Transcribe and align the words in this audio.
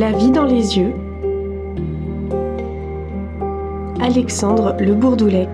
La 0.00 0.12
vie 0.12 0.30
dans 0.30 0.46
les 0.46 0.78
yeux. 0.78 0.94
Alexandre 4.00 4.74
Le 4.80 4.94
Bourdoulec. 4.94 5.50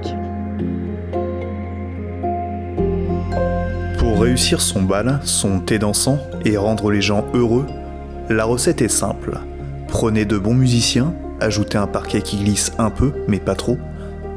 Pour 3.98 4.21
réussir 4.21 4.61
son 4.61 4.83
bal, 4.83 5.19
son 5.24 5.58
thé 5.58 5.80
dansant 5.80 6.21
et 6.44 6.56
rendre 6.56 6.93
les 6.93 7.01
gens 7.03 7.24
heureux, 7.35 7.67
la 8.29 8.44
recette 8.44 8.83
est 8.83 8.88
simple. 8.88 9.40
Prenez 9.88 10.24
de 10.24 10.38
bons 10.38 10.54
musiciens, 10.54 11.13
ajoutez 11.40 11.76
un 11.76 11.88
parquet 11.88 12.22
qui 12.22 12.37
glisse 12.37 12.71
un 12.78 12.90
peu, 12.90 13.15
mais 13.26 13.40
pas 13.40 13.56
trop, 13.56 13.78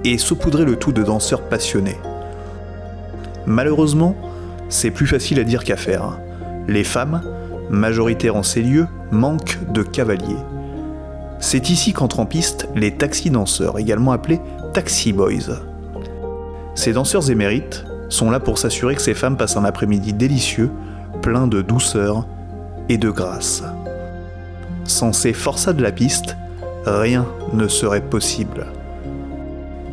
et 0.04 0.18
saupoudrez 0.18 0.66
le 0.66 0.76
tout 0.76 0.92
de 0.92 1.04
danseurs 1.04 1.44
passionnés. 1.44 2.00
Malheureusement, 3.46 4.16
c'est 4.70 4.90
plus 4.90 5.06
facile 5.06 5.40
à 5.40 5.44
dire 5.44 5.64
qu'à 5.64 5.78
faire. 5.78 6.18
Les 6.68 6.84
femmes, 6.84 7.22
majoritaires 7.70 8.36
en 8.36 8.42
ces 8.42 8.64
lieux, 8.64 8.88
manquent 9.12 9.60
de 9.72 9.84
cavaliers. 9.84 10.38
C'est 11.40 11.70
ici 11.70 11.94
qu'entrent 11.94 12.20
en 12.20 12.26
piste 12.26 12.68
les 12.76 12.96
taxi-danseurs, 12.96 13.80
également 13.80 14.12
appelés 14.12 14.42
taxi 14.74 15.14
boys. 15.14 15.58
Ces 16.76 16.94
danseurs 16.94 17.30
émérites 17.32 17.86
sont 18.10 18.30
là 18.30 18.40
pour 18.40 18.58
s'assurer 18.58 18.96
que 18.96 19.02
ces 19.02 19.14
femmes 19.14 19.38
passent 19.38 19.58
un 19.58 19.66
après-midi 19.66 20.14
délicieux, 20.14 20.72
plein 21.22 21.48
de 21.48 21.62
douceur 21.62 22.26
et 22.90 22.98
de 22.98 23.10
grâce. 23.10 23.64
Sans 24.86 25.14
ces 25.14 25.34
forçats 25.34 25.74
de 25.74 25.84
la 25.84 25.92
piste, 25.92 26.36
rien 26.86 27.26
ne 27.54 27.68
serait 27.68 28.02
possible. 28.02 28.68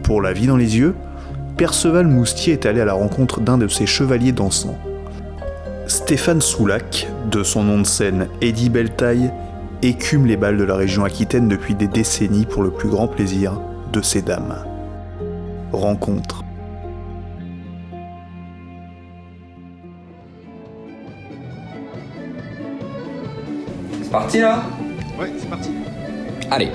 Pour 0.02 0.22
la 0.22 0.32
vie 0.32 0.46
dans 0.46 0.56
les 0.56 0.78
yeux, 0.78 0.94
Perceval 1.56 2.06
Moustier 2.06 2.52
est 2.52 2.66
allé 2.66 2.80
à 2.80 2.84
la 2.84 2.92
rencontre 2.92 3.40
d'un 3.40 3.58
de 3.58 3.68
ses 3.68 3.86
chevaliers 3.86 4.32
dansants. 4.32 4.78
Stéphane 5.86 6.40
Soulac, 6.40 7.06
de 7.30 7.44
son 7.44 7.62
nom 7.62 7.80
de 7.80 7.86
scène 7.86 8.28
Eddie 8.40 8.70
Belletaille, 8.70 9.30
écume 9.82 10.26
les 10.26 10.36
balles 10.36 10.56
de 10.56 10.64
la 10.64 10.74
région 10.74 11.04
aquitaine 11.04 11.46
depuis 11.46 11.74
des 11.74 11.86
décennies 11.86 12.44
pour 12.44 12.64
le 12.64 12.70
plus 12.70 12.88
grand 12.88 13.06
plaisir 13.06 13.60
de 13.92 14.02
ces 14.02 14.20
dames. 14.20 14.56
Rencontre. 15.72 16.42
C'est 24.02 24.10
parti 24.10 24.40
là? 24.40 24.64
Ouais, 25.20 25.32
c'est 25.38 25.48
parti. 25.48 25.70
Allez. 26.50 26.70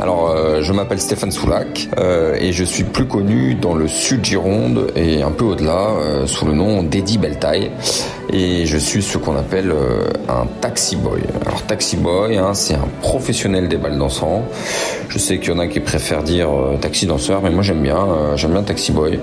Alors, 0.00 0.30
euh, 0.30 0.62
je 0.62 0.72
m'appelle 0.72 1.00
Stéphane 1.00 1.30
Soulac 1.30 1.88
euh, 1.98 2.34
et 2.40 2.52
je 2.52 2.64
suis 2.64 2.84
plus 2.84 3.06
connu 3.06 3.54
dans 3.54 3.74
le 3.74 3.88
sud 3.88 4.24
Gironde 4.24 4.90
et 4.96 5.22
un 5.22 5.30
peu 5.30 5.44
au-delà 5.44 5.90
euh, 5.90 6.26
sous 6.26 6.46
le 6.46 6.54
nom 6.54 6.82
d'Eddie 6.82 7.18
Belletaille 7.18 7.70
et 8.32 8.64
je 8.64 8.78
suis 8.78 9.02
ce 9.02 9.18
qu'on 9.18 9.36
appelle 9.36 9.74
un 10.28 10.46
taxi 10.60 10.96
boy. 10.96 11.20
Alors 11.44 11.62
taxi 11.62 11.96
boy, 11.96 12.38
hein, 12.38 12.54
c'est 12.54 12.74
un 12.74 12.88
professionnel 13.02 13.68
des 13.68 13.76
balles 13.76 13.98
dansants. 13.98 14.44
Je 15.10 15.18
sais 15.18 15.38
qu'il 15.38 15.50
y 15.50 15.52
en 15.52 15.58
a 15.58 15.66
qui 15.66 15.80
préfèrent 15.80 16.22
dire 16.22 16.48
taxi 16.80 17.06
danseur, 17.06 17.42
mais 17.42 17.50
moi 17.50 17.62
j'aime 17.62 17.82
bien, 17.82 18.34
j'aime 18.36 18.52
bien 18.52 18.62
taxi 18.62 18.92
boy. 18.92 19.20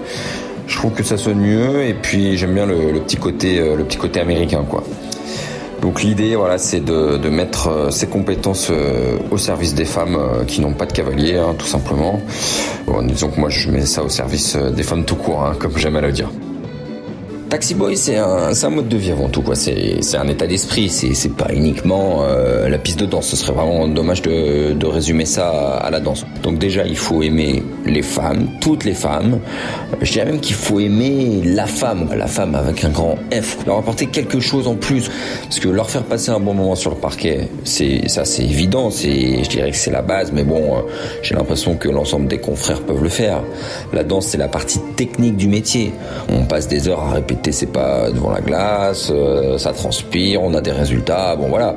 Je 0.67 0.77
trouve 0.77 0.91
que 0.91 1.03
ça 1.03 1.17
sonne 1.17 1.39
mieux 1.39 1.83
et 1.83 1.95
puis 1.95 2.37
j'aime 2.37 2.53
bien 2.53 2.67
le, 2.67 2.91
le 2.91 2.99
petit 2.99 3.17
côté, 3.17 3.57
le 3.75 3.83
petit 3.83 3.97
côté 3.97 4.19
américain 4.19 4.63
quoi. 4.69 4.83
Donc 5.81 6.03
l'idée, 6.03 6.35
voilà, 6.35 6.57
c'est 6.57 6.81
de, 6.81 7.17
de 7.17 7.29
mettre 7.29 7.67
euh, 7.69 7.89
ces 7.89 8.07
compétences 8.07 8.67
euh, 8.69 9.17
au 9.31 9.37
service 9.37 9.75
des 9.75 9.85
femmes 9.85 10.15
euh, 10.15 10.43
qui 10.43 10.59
n'ont 10.59 10.73
pas 10.73 10.85
de 10.85 10.91
cavalier, 10.91 11.37
hein, 11.37 11.55
tout 11.57 11.65
simplement. 11.65 12.21
Bon, 12.85 13.01
disons 13.01 13.29
que 13.29 13.39
moi, 13.39 13.49
je 13.49 13.71
mets 13.71 13.85
ça 13.85 14.03
au 14.03 14.09
service 14.09 14.55
euh, 14.55 14.71
des 14.71 14.83
femmes 14.83 15.05
tout 15.05 15.15
court, 15.15 15.43
hein, 15.43 15.53
comme 15.57 15.77
j'aime 15.77 15.95
à 15.95 16.01
le 16.01 16.11
dire. 16.11 16.29
Taxi 17.49 17.73
Boy, 17.73 17.97
c'est 17.97 18.15
un, 18.15 18.69
mode 18.69 18.89
de 18.89 18.97
vie 18.97 19.11
avant 19.11 19.27
tout, 19.27 19.41
quoi. 19.41 19.55
C'est, 19.55 19.99
un 20.15 20.27
état 20.27 20.45
d'esprit. 20.45 20.87
C'est, 20.87 21.35
pas 21.35 21.51
uniquement 21.51 22.21
euh, 22.21 22.69
la 22.69 22.77
piste 22.77 22.99
de 22.99 23.07
danse. 23.07 23.27
Ce 23.27 23.35
serait 23.35 23.53
vraiment 23.53 23.87
dommage 23.87 24.21
de, 24.21 24.85
résumer 24.85 25.25
ça 25.25 25.77
à, 25.77 25.89
la 25.89 25.99
danse. 25.99 26.27
Donc 26.43 26.59
déjà, 26.59 26.85
il 26.85 26.95
faut 26.95 27.23
aimer 27.23 27.63
les 27.85 28.03
femmes, 28.03 28.49
toutes 28.61 28.85
les 28.85 28.93
femmes. 28.93 29.39
Euh, 29.93 29.95
Je 30.01 30.11
dirais 30.11 30.25
même 30.25 30.41
qu'il 30.41 30.55
faut 30.55 30.79
aimer 30.79 31.41
la 31.43 31.65
femme, 31.65 32.09
la 32.15 32.27
femme 32.27 32.53
avec 32.53 32.83
un 32.83 32.89
grand 32.89 33.15
F. 33.33 33.57
Leur 33.65 33.79
apporter 33.79 34.05
quelque 34.05 34.39
chose 34.39 34.67
en 34.67 34.75
plus, 34.75 35.09
parce 35.43 35.59
que 35.59 35.69
leur 35.69 35.89
faire 35.89 36.03
passer 36.03 36.29
un 36.29 36.39
bon 36.39 36.53
moment 36.53 36.75
sur 36.75 36.91
le 36.91 36.97
parquet, 36.97 37.49
c'est 37.63 38.07
ça, 38.09 38.25
c'est 38.25 38.43
évident. 38.43 38.91
Je 38.91 39.49
dirais 39.49 39.71
que 39.71 39.77
c'est 39.77 39.91
la 39.91 40.03
base. 40.03 40.31
Mais 40.31 40.43
bon, 40.43 40.77
euh, 40.77 40.81
j'ai 41.23 41.33
l'impression 41.33 41.77
que 41.77 41.89
l'ensemble 41.89 42.27
des 42.27 42.37
confrères 42.37 42.81
peuvent 42.81 43.01
le 43.01 43.09
faire. 43.09 43.41
La 43.91 44.03
danse, 44.03 44.27
c'est 44.27 44.37
la 44.37 44.49
partie 44.49 44.79
technique 44.95 45.35
du 45.35 45.47
métier. 45.47 45.93
On 46.29 46.45
passe 46.45 46.67
des 46.67 46.87
heures 46.87 47.01
à 47.01 47.13
répéter 47.13 47.38
c'est 47.51 47.71
pas 47.71 48.09
devant 48.11 48.31
la 48.31 48.41
glace, 48.41 49.09
euh, 49.11 49.57
ça 49.57 49.71
transpire, 49.73 50.41
on 50.43 50.53
a 50.53 50.61
des 50.61 50.71
résultats, 50.71 51.35
bon 51.35 51.47
voilà. 51.49 51.75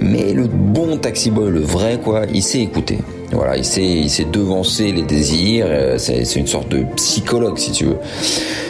Mais 0.00 0.32
le 0.32 0.44
bon 0.46 0.96
taxi 0.98 1.30
boy, 1.30 1.50
le 1.50 1.60
vrai 1.60 1.98
quoi, 2.02 2.22
il 2.32 2.42
sait 2.42 2.60
écouter. 2.60 2.98
Voilà, 3.32 3.56
il 3.56 3.64
sait, 3.64 3.82
il 3.84 4.10
sait 4.10 4.26
devancer 4.30 4.92
les 4.92 5.02
désirs. 5.02 5.66
euh, 5.68 5.98
C'est 5.98 6.24
c'est 6.24 6.38
une 6.38 6.46
sorte 6.46 6.68
de 6.68 6.84
psychologue, 6.96 7.58
si 7.58 7.72
tu 7.72 7.84
veux. 7.86 7.96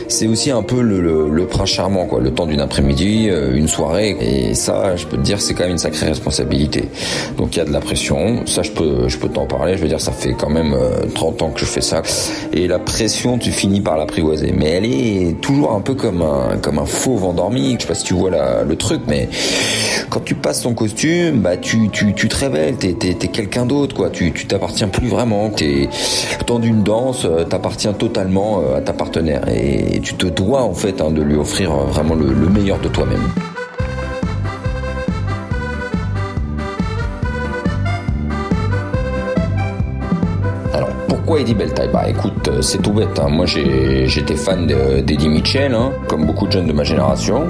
C'est 0.09 0.27
aussi 0.27 0.51
un 0.51 0.63
peu 0.63 0.81
le, 0.81 1.01
le, 1.01 1.29
le 1.29 1.47
prince 1.47 1.71
charmant, 1.71 2.07
quoi. 2.07 2.21
Le 2.21 2.31
temps 2.31 2.47
d'une 2.47 2.61
après-midi, 2.61 3.29
euh, 3.31 3.55
une 3.55 3.69
soirée, 3.69 4.17
et 4.21 4.55
ça, 4.55 4.97
je 4.97 5.07
peux 5.07 5.17
te 5.17 5.23
dire, 5.23 5.41
c'est 5.41 5.55
quand 5.55 5.65
même 5.65 5.73
une 5.73 5.79
sacrée 5.79 6.07
responsabilité. 6.07 6.89
Donc 7.37 7.57
il 7.57 7.59
y 7.59 7.63
a 7.63 7.65
de 7.65 7.73
la 7.73 7.81
pression. 7.81 8.47
Ça, 8.47 8.63
je 8.63 8.71
peux, 8.71 9.09
je 9.09 9.19
peux 9.19 9.29
t'en 9.29 9.47
parler. 9.47 9.77
Je 9.77 9.83
veux 9.83 9.89
dire, 9.89 10.01
ça 10.01 10.13
fait 10.13 10.35
quand 10.35 10.51
même 10.51 10.75
euh, 10.75 11.07
30 11.15 11.43
ans 11.43 11.51
que 11.51 11.61
je 11.61 11.65
fais 11.65 11.81
ça. 11.81 12.03
Et 12.53 12.67
la 12.67 12.79
pression, 12.79 13.39
tu 13.39 13.51
finis 13.51 13.81
par 13.81 13.97
l'apprivoiser. 13.97 14.53
Mais 14.57 14.71
elle 14.71 14.85
est 14.85 15.41
toujours 15.41 15.73
un 15.73 15.81
peu 15.81 15.95
comme 15.95 16.23
un, 16.23 16.59
comme 16.59 16.79
un 16.79 16.87
fauve 16.87 17.25
endormi. 17.25 17.77
Je 17.79 17.83
sais 17.83 17.89
pas 17.89 17.95
si 17.95 18.05
tu 18.05 18.15
vois 18.15 18.31
la, 18.31 18.63
le 18.63 18.77
truc, 18.77 19.03
mais 19.09 19.29
quand 20.11 20.21
tu 20.21 20.35
passes 20.35 20.63
ton 20.63 20.75
costume, 20.75 21.41
bah 21.41 21.57
tu, 21.57 21.89
tu, 21.91 22.15
tu 22.15 22.29
te 22.29 22.37
révèles. 22.37 22.77
T'es, 22.77 22.93
t'es, 22.93 23.15
t'es 23.15 23.29
quelqu'un 23.29 23.67
d'autre, 23.67 23.95
quoi. 23.95 24.11
Tu, 24.11 24.33
tu 24.33 24.47
t'appartiens 24.47 24.89
plus 24.89 25.09
vraiment. 25.09 25.51
T'es 25.51 25.89
le 26.39 26.45
temps 26.45 26.59
d'une 26.59 26.83
danse, 26.83 27.25
euh, 27.25 27.45
t'appartiens 27.45 27.93
totalement 27.93 28.61
euh, 28.61 28.79
à 28.79 28.81
ta 28.81 28.93
partenaire 28.93 29.49
et 29.49 30.01
tu 30.05 30.15
te 30.15 30.27
dois 30.27 30.63
en 30.63 30.75
fait 30.75 31.01
hein, 31.01 31.11
de 31.11 31.23
lui 31.23 31.37
offrir 31.37 31.73
euh, 31.73 31.85
vraiment 31.87 32.15
le, 32.15 32.27
le 32.33 32.49
meilleur 32.49 32.79
de 32.79 32.89
toi-même. 32.89 33.23
Alors 40.73 40.89
pourquoi 41.09 41.41
Eddie 41.41 41.55
Belletaille 41.55 41.91
Bah 41.93 42.09
écoute, 42.09 42.49
euh, 42.49 42.61
c'est 42.63 42.79
tout 42.79 42.93
bête. 42.93 43.19
hein. 43.19 43.29
Moi 43.29 43.47
j'étais 43.47 44.35
fan 44.37 44.67
de- 44.67 45.01
d'Eddie 45.01 45.29
Mitchell, 45.29 45.73
hein, 45.75 45.93
comme 46.09 46.27
beaucoup 46.27 46.47
de 46.47 46.53
jeunes 46.53 46.67
de 46.67 46.73
ma 46.73 46.85
génération. 46.85 47.45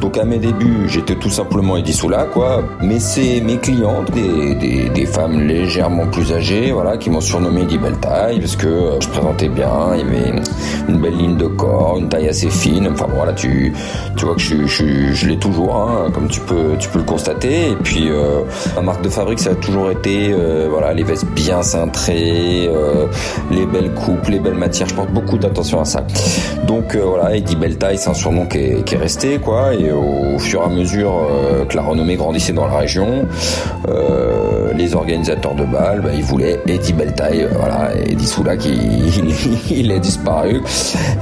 Donc 0.00 0.16
à 0.16 0.24
mes 0.24 0.38
débuts, 0.38 0.88
j'étais 0.88 1.14
tout 1.14 1.28
simplement 1.28 1.76
Eddie 1.76 1.92
Soula, 1.92 2.24
quoi. 2.24 2.62
Mais 2.80 2.98
c'est 2.98 3.40
mes 3.42 3.58
clientes, 3.58 4.10
des, 4.12 4.88
des, 4.88 5.06
femmes 5.06 5.40
légèrement 5.40 6.06
plus 6.06 6.32
âgées, 6.32 6.72
voilà, 6.72 6.96
qui 6.96 7.10
m'ont 7.10 7.20
surnommé 7.20 7.62
Eddie 7.62 7.76
Belletaille 7.76 8.38
parce 8.38 8.56
que 8.56 8.66
euh, 8.66 9.00
je 9.00 9.08
présentais 9.08 9.48
bien, 9.48 9.70
il 9.94 9.98
y 9.98 10.02
avait 10.02 10.40
une, 10.88 10.98
belle 10.98 11.16
ligne 11.16 11.36
de 11.36 11.46
corps, 11.46 11.96
une 11.98 12.08
taille 12.08 12.28
assez 12.28 12.48
fine. 12.48 12.88
Enfin 12.92 13.06
voilà, 13.14 13.34
tu, 13.34 13.74
tu 14.16 14.24
vois 14.24 14.34
que 14.34 14.40
je, 14.40 14.66
je, 14.66 15.26
l'ai 15.26 15.36
toujours, 15.36 15.76
hein, 15.76 16.10
comme 16.14 16.28
tu 16.28 16.40
peux, 16.40 16.76
tu 16.78 16.88
peux 16.88 17.00
le 17.00 17.04
constater. 17.04 17.72
Et 17.72 17.76
puis 17.76 18.08
euh, 18.08 18.40
ma 18.76 18.82
marque 18.82 19.02
de 19.02 19.10
fabrique, 19.10 19.40
ça 19.40 19.50
a 19.50 19.54
toujours 19.54 19.90
été, 19.90 20.32
euh, 20.32 20.68
voilà, 20.70 20.94
les 20.94 21.02
vestes 21.02 21.26
bien 21.26 21.62
cintrées, 21.62 22.70
les 23.50 23.66
belles 23.66 23.92
coupes, 23.92 24.28
les 24.28 24.38
belles 24.38 24.54
matières. 24.54 24.88
Je 24.88 24.94
porte 24.94 25.10
beaucoup 25.10 25.36
d'attention 25.36 25.80
à 25.80 25.84
ça. 25.84 26.06
Donc 26.66 26.96
voilà, 26.96 27.36
Eddie 27.36 27.56
Belletaille, 27.56 27.98
c'est 27.98 28.10
un 28.10 28.14
surnom 28.14 28.46
qui 28.46 28.58
est, 28.58 28.84
qui 28.84 28.94
est 28.94 28.98
resté, 28.98 29.38
quoi. 29.38 29.74
Au 29.92 30.38
fur 30.38 30.62
et 30.62 30.64
à 30.64 30.68
mesure 30.68 31.12
euh, 31.12 31.64
que 31.64 31.76
la 31.76 31.82
renommée 31.82 32.16
grandissait 32.16 32.52
dans 32.52 32.66
la 32.66 32.78
région, 32.78 33.26
euh, 33.88 34.72
les 34.74 34.94
organisateurs 34.94 35.54
de 35.54 35.64
bal, 35.64 36.00
bah, 36.00 36.10
ils 36.14 36.22
voulaient 36.22 36.60
Eddie 36.66 36.92
Belletaille, 36.92 37.42
euh, 37.42 37.48
voilà, 37.58 37.90
Eddie 37.96 38.26
Soulac, 38.26 38.64
il, 38.64 39.34
il, 39.70 39.90
est 39.90 40.00
disparu. 40.00 40.62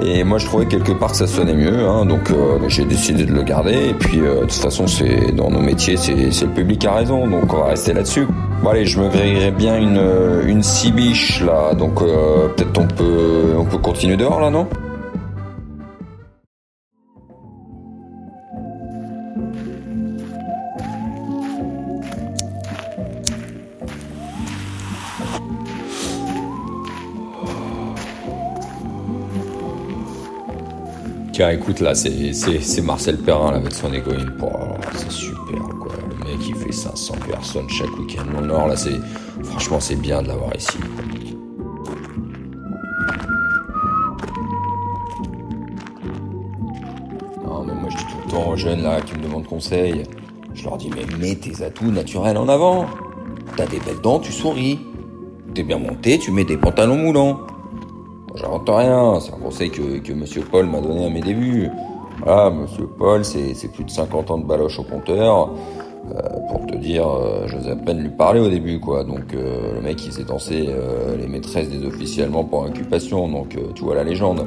Et 0.04 0.24
moi, 0.24 0.38
je 0.38 0.46
trouvais 0.46 0.66
quelque 0.66 0.92
part 0.92 1.12
que 1.12 1.16
ça 1.16 1.26
sonnait 1.26 1.54
mieux, 1.54 1.86
hein, 1.86 2.04
donc 2.04 2.30
euh, 2.30 2.58
j'ai 2.68 2.84
décidé 2.84 3.24
de 3.24 3.32
le 3.32 3.42
garder. 3.42 3.90
Et 3.90 3.94
puis, 3.94 4.18
de 4.18 4.40
toute 4.40 4.52
façon, 4.52 4.86
c'est 4.86 5.32
dans 5.34 5.50
nos 5.50 5.60
métiers, 5.60 5.96
c'est 5.96 6.42
le 6.42 6.52
public 6.52 6.80
qui 6.80 6.86
a 6.86 6.92
raison, 6.92 7.26
donc 7.26 7.52
on 7.52 7.58
va 7.58 7.66
rester 7.66 7.92
là-dessus. 7.92 8.26
Bon 8.62 8.70
allez, 8.70 8.86
je 8.86 9.00
me 9.00 9.08
grillerai 9.08 9.52
bien 9.52 9.76
une 9.76 10.02
une 10.44 10.64
six 10.64 10.90
biches 10.90 11.42
là, 11.42 11.74
donc 11.74 12.00
peut-être 12.00 12.76
on 12.76 12.88
peut 12.88 13.54
on 13.56 13.64
peut 13.64 13.78
continuer 13.78 14.16
dehors 14.16 14.40
là, 14.40 14.50
non? 14.50 14.66
Tiens, 31.38 31.50
écoute, 31.50 31.78
là, 31.78 31.94
c'est, 31.94 32.80
Marcel 32.82 33.16
Perrin, 33.16 33.52
là, 33.52 33.58
avec 33.58 33.72
son 33.72 33.92
égoïne. 33.92 34.32
Oh, 34.42 34.48
c'est 34.96 35.08
super, 35.08 35.62
quoi. 35.80 35.92
Le 36.10 36.24
mec, 36.24 36.48
il 36.48 36.56
fait 36.56 36.72
500 36.72 37.14
personnes 37.28 37.68
chaque 37.68 37.96
week-end 37.96 38.26
au 38.36 38.40
Nord, 38.40 38.66
là, 38.66 38.76
c'est, 38.76 38.98
franchement, 39.44 39.78
c'est 39.78 39.94
bien 39.94 40.20
de 40.20 40.26
l'avoir 40.26 40.56
ici. 40.56 40.76
Non, 47.44 47.64
mais 47.64 47.74
moi, 47.74 47.88
je 47.88 47.96
dis 47.98 48.02
tout 48.02 48.18
le 48.24 48.30
temps 48.32 48.48
aux 48.50 48.56
jeunes, 48.56 48.82
là, 48.82 49.00
qui 49.00 49.14
me 49.14 49.22
demandent 49.22 49.46
conseil. 49.46 50.02
Je 50.54 50.64
leur 50.64 50.76
dis, 50.76 50.90
mais 50.90 51.06
mets 51.18 51.36
tes 51.36 51.62
atouts 51.62 51.92
naturels 51.92 52.36
en 52.36 52.48
avant. 52.48 52.86
t'as 53.56 53.66
des 53.66 53.78
belles 53.78 54.00
dents, 54.02 54.18
tu 54.18 54.32
souris. 54.32 54.80
T'es 55.54 55.62
bien 55.62 55.78
monté, 55.78 56.18
tu 56.18 56.32
mets 56.32 56.44
des 56.44 56.56
pantalons 56.56 56.96
moulants. 56.96 57.46
J'invente 58.40 58.68
rien, 58.68 59.18
c'est 59.20 59.34
un 59.34 59.38
conseil 59.38 59.70
que, 59.70 59.98
que 59.98 60.12
Monsieur 60.12 60.42
Paul 60.42 60.66
m'a 60.66 60.80
donné 60.80 61.06
à 61.06 61.10
mes 61.10 61.20
débuts. 61.20 61.68
Voilà, 62.24 62.50
Monsieur 62.50 62.86
Paul, 62.86 63.24
c'est 63.24 63.72
plus 63.72 63.84
de 63.84 63.90
50 63.90 64.30
ans 64.30 64.38
de 64.38 64.44
baloche 64.44 64.78
au 64.78 64.84
compteur. 64.84 65.50
Euh, 66.14 66.20
pour 66.48 66.64
te 66.66 66.76
dire, 66.76 67.06
euh, 67.06 67.46
j'osais 67.46 67.72
à 67.72 67.76
peine 67.76 67.98
lui 67.98 68.08
parler 68.08 68.40
au 68.40 68.48
début, 68.48 68.78
quoi. 68.78 69.02
Donc 69.02 69.34
euh, 69.34 69.74
le 69.74 69.80
mec, 69.80 70.04
il 70.06 70.12
s'est 70.12 70.22
dansé 70.22 70.68
les 71.18 71.26
maîtresses 71.26 71.68
des 71.68 71.84
officiellement 71.84 72.44
pour 72.44 72.64
incubation. 72.64 73.28
Donc 73.28 73.56
tu 73.74 73.82
vois 73.82 73.96
la 73.96 74.04
légende. 74.04 74.46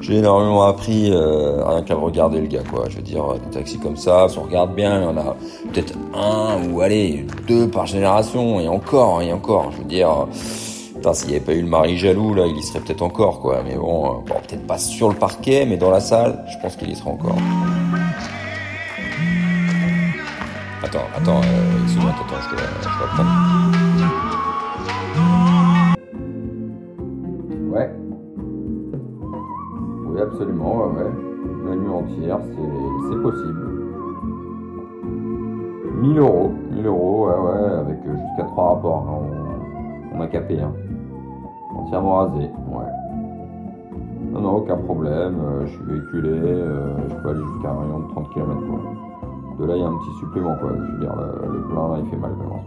J'ai 0.00 0.16
énormément 0.16 0.64
appris 0.64 1.12
rien 1.12 1.82
qu'à 1.82 1.94
regarder 1.94 2.40
le 2.40 2.48
gars, 2.48 2.64
quoi. 2.68 2.84
Je 2.88 2.96
veux 2.96 3.02
dire, 3.02 3.34
des 3.34 3.50
taxis 3.58 3.78
comme 3.78 3.96
ça, 3.96 4.26
si 4.28 4.38
on 4.38 4.42
regarde 4.42 4.74
bien, 4.74 5.00
il 5.00 5.04
y 5.04 5.06
en 5.06 5.16
a 5.16 5.36
peut-être 5.72 5.94
un 6.14 6.68
ou 6.68 6.80
allez 6.80 7.26
deux 7.46 7.68
par 7.68 7.86
génération, 7.86 8.58
et 8.58 8.66
encore, 8.66 9.22
et 9.22 9.32
encore. 9.32 9.70
Je 9.72 9.78
veux 9.78 9.88
dire. 9.88 10.26
S'il 11.14 11.30
n'y 11.30 11.36
avait 11.36 11.44
pas 11.44 11.54
eu 11.54 11.62
le 11.62 11.68
mari 11.68 11.96
jaloux, 11.96 12.34
là, 12.34 12.46
il 12.46 12.56
y 12.56 12.62
serait 12.62 12.80
peut-être 12.80 13.02
encore, 13.02 13.40
quoi. 13.40 13.62
Mais 13.64 13.76
bon, 13.76 14.22
bon 14.26 14.34
peut-être 14.46 14.66
pas 14.66 14.78
sur 14.78 15.08
le 15.08 15.14
parquet, 15.14 15.66
mais 15.66 15.76
dans 15.76 15.90
la 15.90 16.00
salle, 16.00 16.44
je 16.48 16.58
pense 16.58 16.76
qu'il 16.76 16.90
y 16.90 16.96
serait 16.96 17.10
encore. 17.10 17.38
Attends, 20.82 21.06
attends, 21.16 21.40
euh, 21.40 21.82
excuse-moi, 21.82 22.10
attends, 22.10 22.40
je 22.42 22.56
dois, 22.56 22.64
je 22.80 22.98
dois 22.98 23.08
prendre. 23.14 23.30
Ouais. 27.72 27.90
Oui, 30.06 30.20
absolument, 30.20 30.76
ouais, 30.76 31.02
ouais. 31.02 31.10
La 31.68 31.76
nuit 31.76 31.88
entière, 31.88 32.38
c'est 33.10 33.22
possible. 33.22 33.70
1000 36.02 36.18
euros, 36.18 36.52
1000 36.70 36.86
euros, 36.86 37.28
ouais, 37.28 37.34
ouais, 37.34 37.72
avec 37.78 37.98
euh, 38.06 38.16
jusqu'à 38.16 38.44
3 38.44 38.74
rapports. 38.74 39.39
On, 40.20 40.24
a 40.24 40.26
capé, 40.26 40.60
hein. 40.60 40.72
Entièrement 41.76 42.16
rasé, 42.16 42.42
ouais. 42.42 44.40
Non, 44.40 44.56
aucun 44.56 44.76
problème, 44.76 45.36
euh, 45.42 45.66
je 45.66 45.70
suis 45.70 45.84
véhiculé, 45.84 46.30
je 47.08 47.14
peux 47.22 47.30
aller 47.30 47.42
jusqu'à 47.54 47.70
un 47.70 47.80
rayon 47.80 47.98
de 48.00 48.08
30 48.12 48.32
km, 48.32 48.60
quoi 48.68 49.10
là, 49.66 49.76
il 49.76 49.80
y 49.80 49.84
a 49.84 49.88
un 49.88 49.96
petit 49.96 50.18
supplément, 50.18 50.56
quoi. 50.56 50.70
Je 50.74 50.92
veux 50.92 51.00
dire, 51.00 51.14
le, 51.16 51.62
plein, 51.68 51.88
là, 51.88 51.98
il 52.02 52.10
fait 52.10 52.16
mal, 52.16 52.32
moment. 52.32 52.64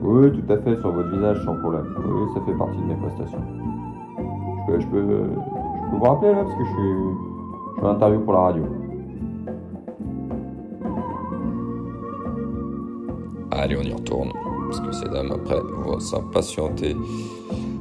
Oui, 0.00 0.32
tout 0.32 0.52
à 0.52 0.56
fait, 0.58 0.76
sur 0.80 0.92
votre 0.92 1.10
visage, 1.10 1.44
sans 1.44 1.56
problème. 1.56 1.86
Oui, 2.04 2.28
ça 2.34 2.40
fait 2.46 2.56
partie 2.56 2.78
de 2.78 2.84
mes 2.84 2.94
prestations. 2.94 3.42
Je 4.18 4.72
peux, 4.72 4.80
je 4.80 4.86
peux, 4.86 5.00
je 5.02 5.90
peux 5.90 5.96
vous 5.96 6.04
rappeler, 6.04 6.32
là, 6.32 6.44
parce 6.44 6.54
que 6.54 6.64
je 6.64 6.70
suis, 6.70 6.94
je 7.76 7.80
une 7.80 7.86
interview 7.86 8.20
pour 8.20 8.32
la 8.34 8.40
radio. 8.40 8.64
Allez, 13.50 13.76
on 13.76 13.82
y 13.82 13.92
retourne. 13.92 14.30
Parce 14.68 14.80
que 14.80 14.92
ces 14.92 15.08
dames, 15.08 15.32
après, 15.32 15.60
vont 15.60 15.98
s'impatienter. 15.98 16.94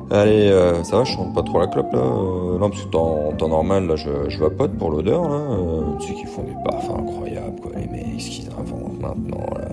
Allez, 0.10 0.50
euh, 0.50 0.84
ça 0.84 0.98
va, 0.98 1.04
je 1.04 1.12
chante 1.12 1.34
pas 1.34 1.44
trop 1.44 1.60
la 1.60 1.68
clope 1.68 1.92
là. 1.92 2.00
Euh, 2.00 2.58
non, 2.58 2.70
parce 2.70 2.86
que 2.86 2.96
en 2.96 3.34
temps 3.34 3.50
normal, 3.50 3.88
là, 3.88 3.98
je, 3.98 4.30
je 4.30 4.40
vapote 4.40 4.72
pour 4.78 4.92
l'odeur 4.92 5.28
là. 5.28 5.36
Euh, 5.36 5.82
tu 6.00 6.08
sais 6.08 6.14
qu'ils 6.14 6.28
font 6.28 6.44
des 6.44 6.56
parfums 6.64 7.00
incroyables, 7.00 7.60
quoi, 7.60 7.72
les 7.76 7.88
mecs, 7.88 8.22
ce 8.22 8.30
qu'ils 8.30 8.50
inventent 8.52 9.02
maintenant 9.02 9.46
là. 9.58 9.68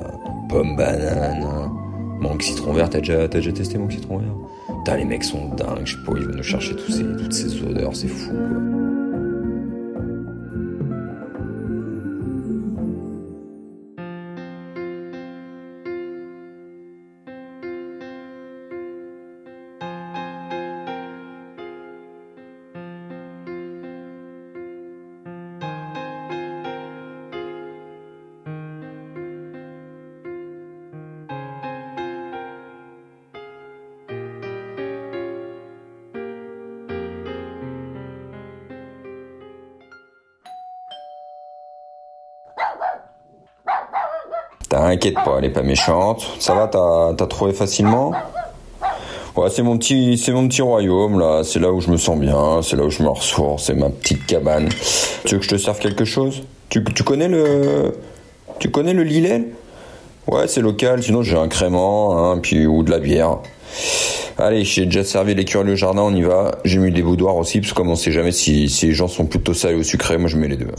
Pomme 0.49 0.75
banane, 0.77 1.71
mangue 2.19 2.43
citron 2.43 2.73
vert, 2.73 2.91
t'as 2.91 2.99
déjà, 2.99 3.29
déjà 3.29 3.53
testé 3.53 3.79
mon 3.79 3.89
citron 3.89 4.19
vert? 4.19 4.77
Putain, 4.79 4.97
les 4.97 5.05
mecs 5.05 5.25
sont 5.25 5.51
dingues, 5.57 5.85
je 5.85 5.93
sais 5.93 6.03
pas, 6.05 6.13
ils 6.17 6.27
vont 6.27 6.37
nous 6.37 6.43
chercher 6.43 6.75
ces, 6.89 7.05
toutes 7.05 7.33
ces 7.33 7.63
odeurs, 7.63 7.95
c'est 7.95 8.09
fou 8.09 8.33
quoi. 8.33 8.94
T'inquiète 45.05 45.23
pas, 45.23 45.37
elle 45.37 45.45
est 45.45 45.51
pas 45.51 45.63
méchante. 45.63 46.27
Ça 46.39 46.55
va, 46.55 46.67
t'as 46.67 47.27
trouvé 47.27 47.53
facilement? 47.53 48.13
Ouais, 49.37 49.51
c'est 49.51 49.61
mon 49.61 49.77
petit, 49.77 50.17
c'est 50.17 50.33
mon 50.33 50.49
petit 50.49 50.63
royaume 50.63 51.21
là. 51.21 51.43
C'est 51.45 51.59
là 51.59 51.71
où 51.71 51.83
je 51.83 51.91
me 51.91 51.99
sens 51.99 52.19
bien. 52.19 52.63
C'est 52.63 52.77
là 52.77 52.85
où 52.85 52.91
je 52.91 53.03
me 53.03 53.11
ressource. 53.11 53.65
C'est 53.65 53.75
ma 53.75 53.91
petite 53.91 54.25
cabane. 54.25 54.71
Tu 55.27 55.35
veux 55.35 55.41
que 55.41 55.45
je 55.45 55.51
te 55.51 55.57
serve 55.59 55.79
quelque 55.79 56.07
chose? 56.07 56.45
Tu, 56.71 56.83
tu 56.83 57.05
connais 57.05 57.29
le, 57.29 57.93
tu 58.59 58.71
connais 58.71 58.95
le 58.95 59.03
lilet 59.03 59.45
Ouais, 60.27 60.49
c'est 60.49 60.63
local. 60.63 61.03
Sinon, 61.03 61.21
j'ai 61.21 61.37
un 61.37 61.49
crément, 61.49 62.17
hein, 62.17 62.39
puis 62.39 62.67
ou 62.67 62.83
de 62.83 62.91
la 62.91 62.99
bière. 62.99 63.41
Allez, 64.39 64.65
j'ai 64.65 64.87
déjà 64.87 65.05
servi 65.05 65.35
les 65.35 65.45
curieux 65.45 65.75
jardin, 65.75 66.01
on 66.01 66.15
y 66.15 66.23
va. 66.23 66.53
J'ai 66.65 66.79
mis 66.79 66.91
des 66.91 67.03
boudoirs 67.03 67.37
aussi, 67.37 67.61
parce 67.61 67.73
que 67.73 67.77
comme 67.77 67.91
on 67.91 67.97
sait 67.97 68.11
jamais 68.11 68.33
si, 68.33 68.71
si 68.71 68.87
les 68.87 68.95
gens 68.95 69.09
sont 69.09 69.27
plutôt 69.27 69.53
salés 69.53 69.75
ou 69.75 69.83
sucrés, 69.83 70.17
moi 70.17 70.31
je 70.31 70.39
mets 70.39 70.49
les 70.49 70.57
deux. 70.57 70.73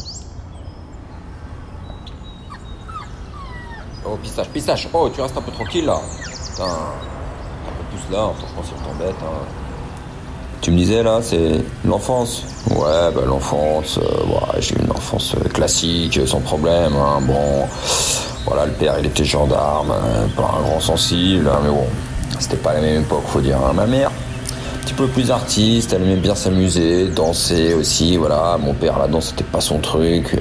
Pistache. 4.43 4.87
Oh, 4.93 5.09
tu 5.13 5.21
restes 5.21 5.37
un 5.37 5.41
peu 5.41 5.51
tranquille 5.51 5.85
là. 5.85 5.99
Putain, 6.51 6.63
un 6.63 7.73
peu 7.77 7.97
plus 7.97 8.13
là, 8.13 8.31
franchement, 8.37 8.63
si 8.63 8.71
on 8.77 8.89
t'embête. 8.89 9.15
Hein. 9.21 9.45
Tu 10.61 10.71
me 10.71 10.77
disais 10.77 11.03
là, 11.03 11.19
c'est 11.21 11.63
l'enfance. 11.85 12.43
Ouais, 12.71 13.11
bah 13.13 13.21
l'enfance, 13.25 13.99
euh, 13.99 14.59
j'ai 14.59 14.75
eu 14.75 14.79
une 14.79 14.91
enfance 14.91 15.35
euh, 15.35 15.47
classique, 15.49 16.19
sans 16.25 16.39
problème. 16.39 16.93
Hein. 16.95 17.21
Bon, 17.21 17.67
voilà, 18.45 18.65
le 18.65 18.71
père 18.71 18.95
il 18.99 19.05
était 19.05 19.23
gendarme, 19.23 19.91
hein, 19.91 20.27
pas 20.35 20.55
un 20.57 20.63
grand 20.63 20.79
sensible, 20.79 21.49
mais 21.63 21.69
bon, 21.69 21.85
c'était 22.39 22.57
pas 22.57 22.73
la 22.73 22.81
même 22.81 23.01
époque, 23.01 23.23
faut 23.27 23.41
dire. 23.41 23.59
Ma 23.73 23.85
mère, 23.85 24.11
petit 24.85 24.93
peu 24.93 25.07
plus 25.07 25.31
artiste, 25.31 25.93
elle 25.93 26.03
aimait 26.03 26.15
bien 26.15 26.35
s'amuser, 26.35 27.07
danser 27.07 27.73
aussi, 27.73 28.17
voilà. 28.17 28.57
Mon 28.61 28.73
père, 28.73 28.99
la 28.99 29.07
danse, 29.07 29.29
c'était 29.29 29.43
pas 29.43 29.59
son 29.59 29.79
truc. 29.79 30.37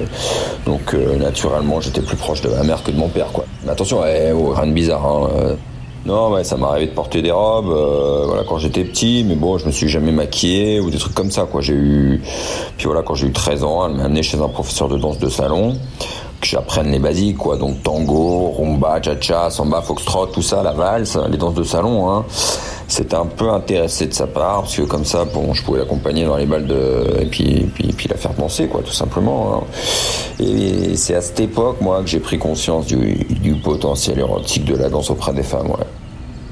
Donc, 0.67 0.93
euh, 0.93 1.17
naturellement, 1.17 1.81
j'étais 1.81 2.01
plus 2.01 2.15
proche 2.15 2.41
de 2.41 2.49
ma 2.49 2.61
mère 2.61 2.83
que 2.83 2.91
de 2.91 2.97
mon 2.97 3.09
père, 3.09 3.27
quoi. 3.33 3.45
Mais 3.63 3.71
attention, 3.71 4.01
oh, 4.01 4.53
rien 4.53 4.67
de 4.67 4.71
bizarre, 4.71 5.03
hein. 5.03 5.29
Euh. 5.35 5.55
Non, 6.05 6.31
ouais, 6.31 6.43
ça 6.43 6.55
m'arrivait 6.57 6.85
de 6.85 6.91
porter 6.91 7.23
des 7.23 7.31
robes, 7.31 7.71
euh, 7.71 8.25
voilà, 8.27 8.43
quand 8.47 8.59
j'étais 8.59 8.83
petit, 8.83 9.25
mais 9.27 9.33
bon, 9.33 9.57
je 9.57 9.65
me 9.65 9.71
suis 9.71 9.87
jamais 9.89 10.11
maquillé 10.11 10.79
ou 10.79 10.91
des 10.91 10.99
trucs 10.99 11.15
comme 11.15 11.31
ça, 11.31 11.47
quoi. 11.51 11.61
J'ai 11.61 11.73
eu, 11.73 12.21
puis 12.77 12.85
voilà, 12.85 13.01
quand 13.01 13.15
j'ai 13.15 13.25
eu 13.25 13.31
13 13.31 13.63
ans, 13.63 13.87
elle 13.87 13.95
m'a 13.95 14.03
amené 14.03 14.21
chez 14.21 14.39
un 14.39 14.47
professeur 14.47 14.87
de 14.87 14.97
danse 14.99 15.17
de 15.17 15.29
salon, 15.29 15.73
que 16.39 16.45
j'apprenne 16.47 16.91
les 16.91 16.99
basiques, 16.99 17.37
quoi. 17.37 17.57
Donc 17.57 17.81
tango, 17.81 18.51
rumba, 18.55 19.01
cha-cha, 19.01 19.49
samba, 19.49 19.81
foxtrot, 19.81 20.27
tout 20.27 20.43
ça, 20.43 20.61
la 20.61 20.73
valse, 20.73 21.17
les 21.31 21.37
danses 21.37 21.55
de 21.55 21.63
salon, 21.63 22.11
hein. 22.11 22.25
C'était 22.87 23.15
un 23.15 23.25
peu 23.25 23.49
intéressé 23.49 24.05
de 24.05 24.13
sa 24.13 24.27
part, 24.27 24.61
parce 24.61 24.75
que 24.75 24.83
comme 24.83 25.05
ça, 25.05 25.25
bon, 25.25 25.53
je 25.53 25.63
pouvais 25.63 25.79
l'accompagner 25.79 26.25
dans 26.25 26.37
les 26.37 26.45
balles 26.45 26.67
de, 26.67 27.21
et 27.21 27.25
puis, 27.25 27.69
puis, 27.73 27.87
puis 27.93 28.07
la 28.07 28.15
faire 28.15 28.33
danser, 28.33 28.67
quoi, 28.67 28.81
tout 28.81 28.93
simplement. 28.93 29.55
Hein. 29.55 29.63
Et 30.39 30.95
c'est 30.95 31.15
à 31.15 31.21
cette 31.21 31.39
époque, 31.39 31.77
moi, 31.81 32.01
que 32.01 32.07
j'ai 32.07 32.19
pris 32.19 32.37
conscience 32.37 32.85
du, 32.85 33.25
du, 33.41 33.55
potentiel 33.55 34.19
érotique 34.19 34.65
de 34.65 34.75
la 34.75 34.89
danse 34.89 35.09
auprès 35.09 35.33
des 35.33 35.43
femmes, 35.43 35.67
ouais. 35.67 35.85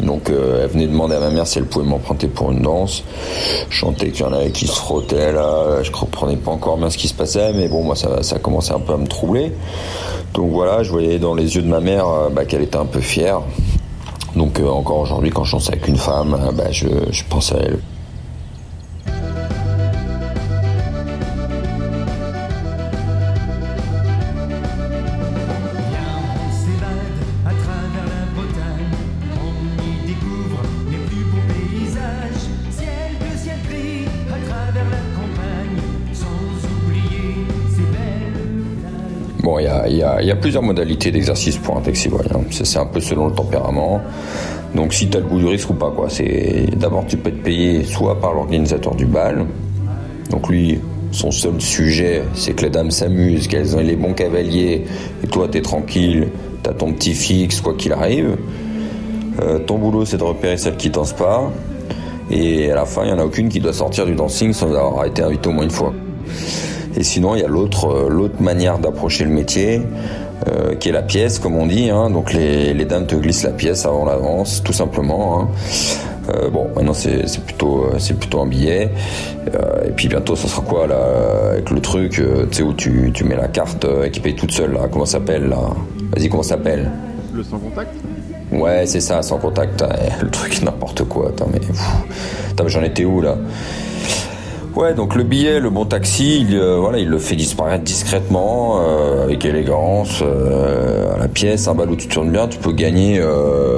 Donc 0.04 0.30
euh, 0.30 0.63
elle 0.63 0.70
venait 0.70 0.88
demander 0.88 1.16
à 1.16 1.20
ma 1.20 1.30
mère 1.30 1.48
si 1.48 1.60
elle 1.60 1.66
pouvait 1.66 1.86
m'emprunter 1.86 2.28
pour 2.28 2.52
une 2.52 2.62
danse. 2.62 3.04
Je 3.70 3.75
chantais 3.75 4.10
qu'il 4.10 4.25
y 4.25 4.28
en 4.28 4.34
avait 4.34 4.52
qui 4.52 4.68
se 4.68 4.75
frottaient 4.75 5.32
là, 5.32 5.82
je 5.82 5.92
comprenais 5.92 6.36
pas 6.36 6.52
encore 6.52 6.78
bien 6.78 6.90
ce 6.90 6.98
qui 6.98 7.08
se 7.08 7.13
passait, 7.13 7.54
mais 7.54 7.68
bon 7.68 7.84
moi 7.84 7.96
ça, 7.96 8.22
ça 8.22 8.40
commençait 8.40 8.74
un 8.74 8.80
peu 8.80 8.94
à 8.94 8.98
me 8.98 9.08
troubler. 9.08 9.54
Donc 10.34 10.52
voilà, 10.52 10.84
je 10.84 10.92
voyais 10.92 11.20
dans 11.20 11.36
les 11.36 11.56
yeux 11.56 11.62
de 11.62 11.70
ma 11.70 11.80
mère 11.80 12.08
euh, 12.08 12.30
bah, 12.30 12.44
qu'elle 12.46 12.63
était 12.63 12.78
un 12.78 12.86
peu 12.86 13.00
fière. 13.00 13.42
Donc 14.36 14.60
euh, 14.60 14.68
encore 14.68 15.00
aujourd'hui, 15.00 15.30
quand 15.30 15.44
je 15.44 15.52
chante 15.52 15.68
avec 15.68 15.88
une 15.88 15.98
femme, 15.98 16.34
euh, 16.34 16.52
bah, 16.52 16.72
je, 16.72 16.88
je 17.12 17.24
pense 17.30 17.52
à 17.52 17.58
elle. 17.58 17.80
Il 40.24 40.30
y 40.30 40.32
a, 40.32 40.36
plusieurs 40.36 40.63
modalités 40.63 41.12
d'exercice 41.12 41.58
pour 41.58 41.77
un 41.77 41.82
taxi 41.82 42.08
voyant. 42.08 42.44
C'est 42.50 42.80
un 42.80 42.86
peu 42.86 43.01
selon 43.01 43.27
le 43.27 43.34
tempérament. 43.34 44.01
Donc, 44.74 44.94
si 44.94 45.10
tu 45.10 45.18
as 45.18 45.20
le 45.20 45.25
goût 45.25 45.39
du 45.39 45.46
risque 45.46 45.70
ou 45.70 45.74
pas, 45.74 45.92
quoi. 45.92 46.10
C'est 46.10 46.68
d'abord 46.77 47.06
tu 47.08 47.18
peux 47.18 47.32
te 47.32 47.44
payer 47.44 47.84
soit 47.84 48.20
par 48.20 48.34
l'organisateur 48.34 48.96
du 48.96 49.06
bal. 49.06 49.46
Donc 50.30 50.48
lui, 50.50 50.80
son 51.12 51.30
seul 51.32 51.60
sujet, 51.60 52.24
c'est 52.34 52.53
que 52.53 52.63
les 52.63 52.70
dames 52.70 52.89
s'amusent, 52.89 53.48
qu'elles 53.48 53.75
ont 53.75 53.82
les 53.82 53.96
bons 53.96 54.13
cavaliers, 54.13 54.86
et 55.24 55.27
toi, 55.27 55.48
t'es 55.50 55.62
tranquille, 55.62 56.30
t'as 56.63 56.74
ton 56.74 56.94
petit 56.94 57.13
fixe, 57.13 57.62
quoi 57.62 57.75
qu'il 57.75 57.92
arrive. 57.92 58.38
Euh, 59.42 59.60
ton 59.60 59.77
boulot, 59.77 60.06
c'est 60.06 60.18
de 60.18 60.24
repérer 60.24 60.58
celle 60.58 60.77
qui 60.77 60.89
danse 60.89 61.13
pas. 61.13 61.51
Et 62.32 62.72
à 62.72 62.75
la 62.75 62.86
fin, 62.86 63.03
il 63.03 63.08
n'y 63.08 63.13
en 63.13 63.20
a 63.20 63.25
aucune 63.25 63.50
qui 63.50 63.60
doit 63.60 63.74
sortir 63.74 64.06
du 64.06 64.15
dancing 64.15 64.53
sans 64.53 64.70
avoir 64.70 65.06
été 65.06 65.22
invitée 65.22 65.50
au 65.50 65.51
moins 65.51 65.65
une 65.65 65.70
fois. 65.70 65.94
Et 66.95 67.03
sinon, 67.03 67.35
il 67.35 67.41
y 67.41 67.45
a 67.45 67.47
l'autre 67.47 67.88
euh, 67.88 68.29
manière 68.39 68.79
d'approcher 68.79 69.23
le 69.23 69.31
métier, 69.31 69.81
euh, 70.47 70.75
qui 70.75 70.89
est 70.89 70.91
la 70.91 71.03
pièce, 71.03 71.39
comme 71.39 71.55
on 71.55 71.67
dit. 71.67 71.89
Hein. 71.89 72.09
Donc 72.09 72.33
les, 72.33 72.73
les, 72.73 72.85
dames 72.85 73.05
te 73.05 73.15
glissent 73.15 73.43
la 73.43 73.51
pièce 73.51 73.85
avant 73.85 74.03
l'avance, 74.03 74.62
tout 74.63 74.73
simplement. 74.73 75.39
Hein. 75.39 75.47
Euh, 76.29 76.50
bon, 76.50 76.67
maintenant 76.75 76.93
c'est 76.93 77.43
plutôt 77.45 77.88
c'est 77.97 78.17
plutôt 78.17 78.41
un 78.41 78.47
billet. 78.47 78.89
Euh, 79.53 79.88
et 79.88 79.91
puis 79.91 80.07
bientôt, 80.07 80.35
ça 80.35 80.47
sera 80.47 80.62
quoi 80.62 80.88
là 80.88 81.51
avec 81.51 81.69
le 81.69 81.79
truc, 81.79 82.13
tu 82.13 82.23
sais 82.51 82.63
où 82.63 82.73
tu, 82.73 83.12
tu 83.13 83.23
mets 83.23 83.35
la 83.35 83.47
carte 83.47 83.85
qui 84.12 84.19
paye 84.19 84.35
toute 84.35 84.51
seule 84.51 84.73
là. 84.73 84.88
Comment 84.91 85.05
ça 85.05 85.13
s'appelle 85.13 85.47
là? 85.47 85.59
Vas-y, 86.15 86.29
comment 86.29 86.43
ça 86.43 86.55
s'appelle? 86.55 86.91
Le 87.33 87.43
sans 87.43 87.59
contact. 87.59 87.93
Ouais, 88.51 88.85
c'est 88.85 89.01
ça, 89.01 89.21
sans 89.21 89.38
contact. 89.38 89.83
Le 90.21 90.29
truc 90.29 90.62
n'importe 90.62 91.03
quoi. 91.05 91.29
Attends, 91.29 91.50
mais 91.51 92.67
j'en 92.67 92.83
étais 92.83 93.05
où 93.05 93.21
là? 93.21 93.38
Ouais, 94.75 94.96
donc 94.96 95.13
le 95.13 95.22
billet, 95.24 95.60
le 95.60 95.70
bon 95.70 95.86
taxi, 95.86 96.42
il, 96.42 96.56
euh, 96.56 96.77
voilà, 96.80 96.98
il 96.98 97.08
le 97.08 97.20
fait 97.20 97.36
disparaître 97.36 97.84
discrètement, 97.84 98.80
euh, 98.82 99.24
avec 99.25 99.46
élégance, 99.46 100.24
euh, 100.24 101.13
à 101.13 101.20
la 101.20 101.27
pièce, 101.27 101.68
un 101.68 101.75
ballot 101.75 101.94
où 101.94 101.96
tu 101.96 102.08
tournes 102.08 102.32
bien, 102.32 102.48
tu 102.48 102.58
peux 102.58 102.72
gagner 102.72 103.22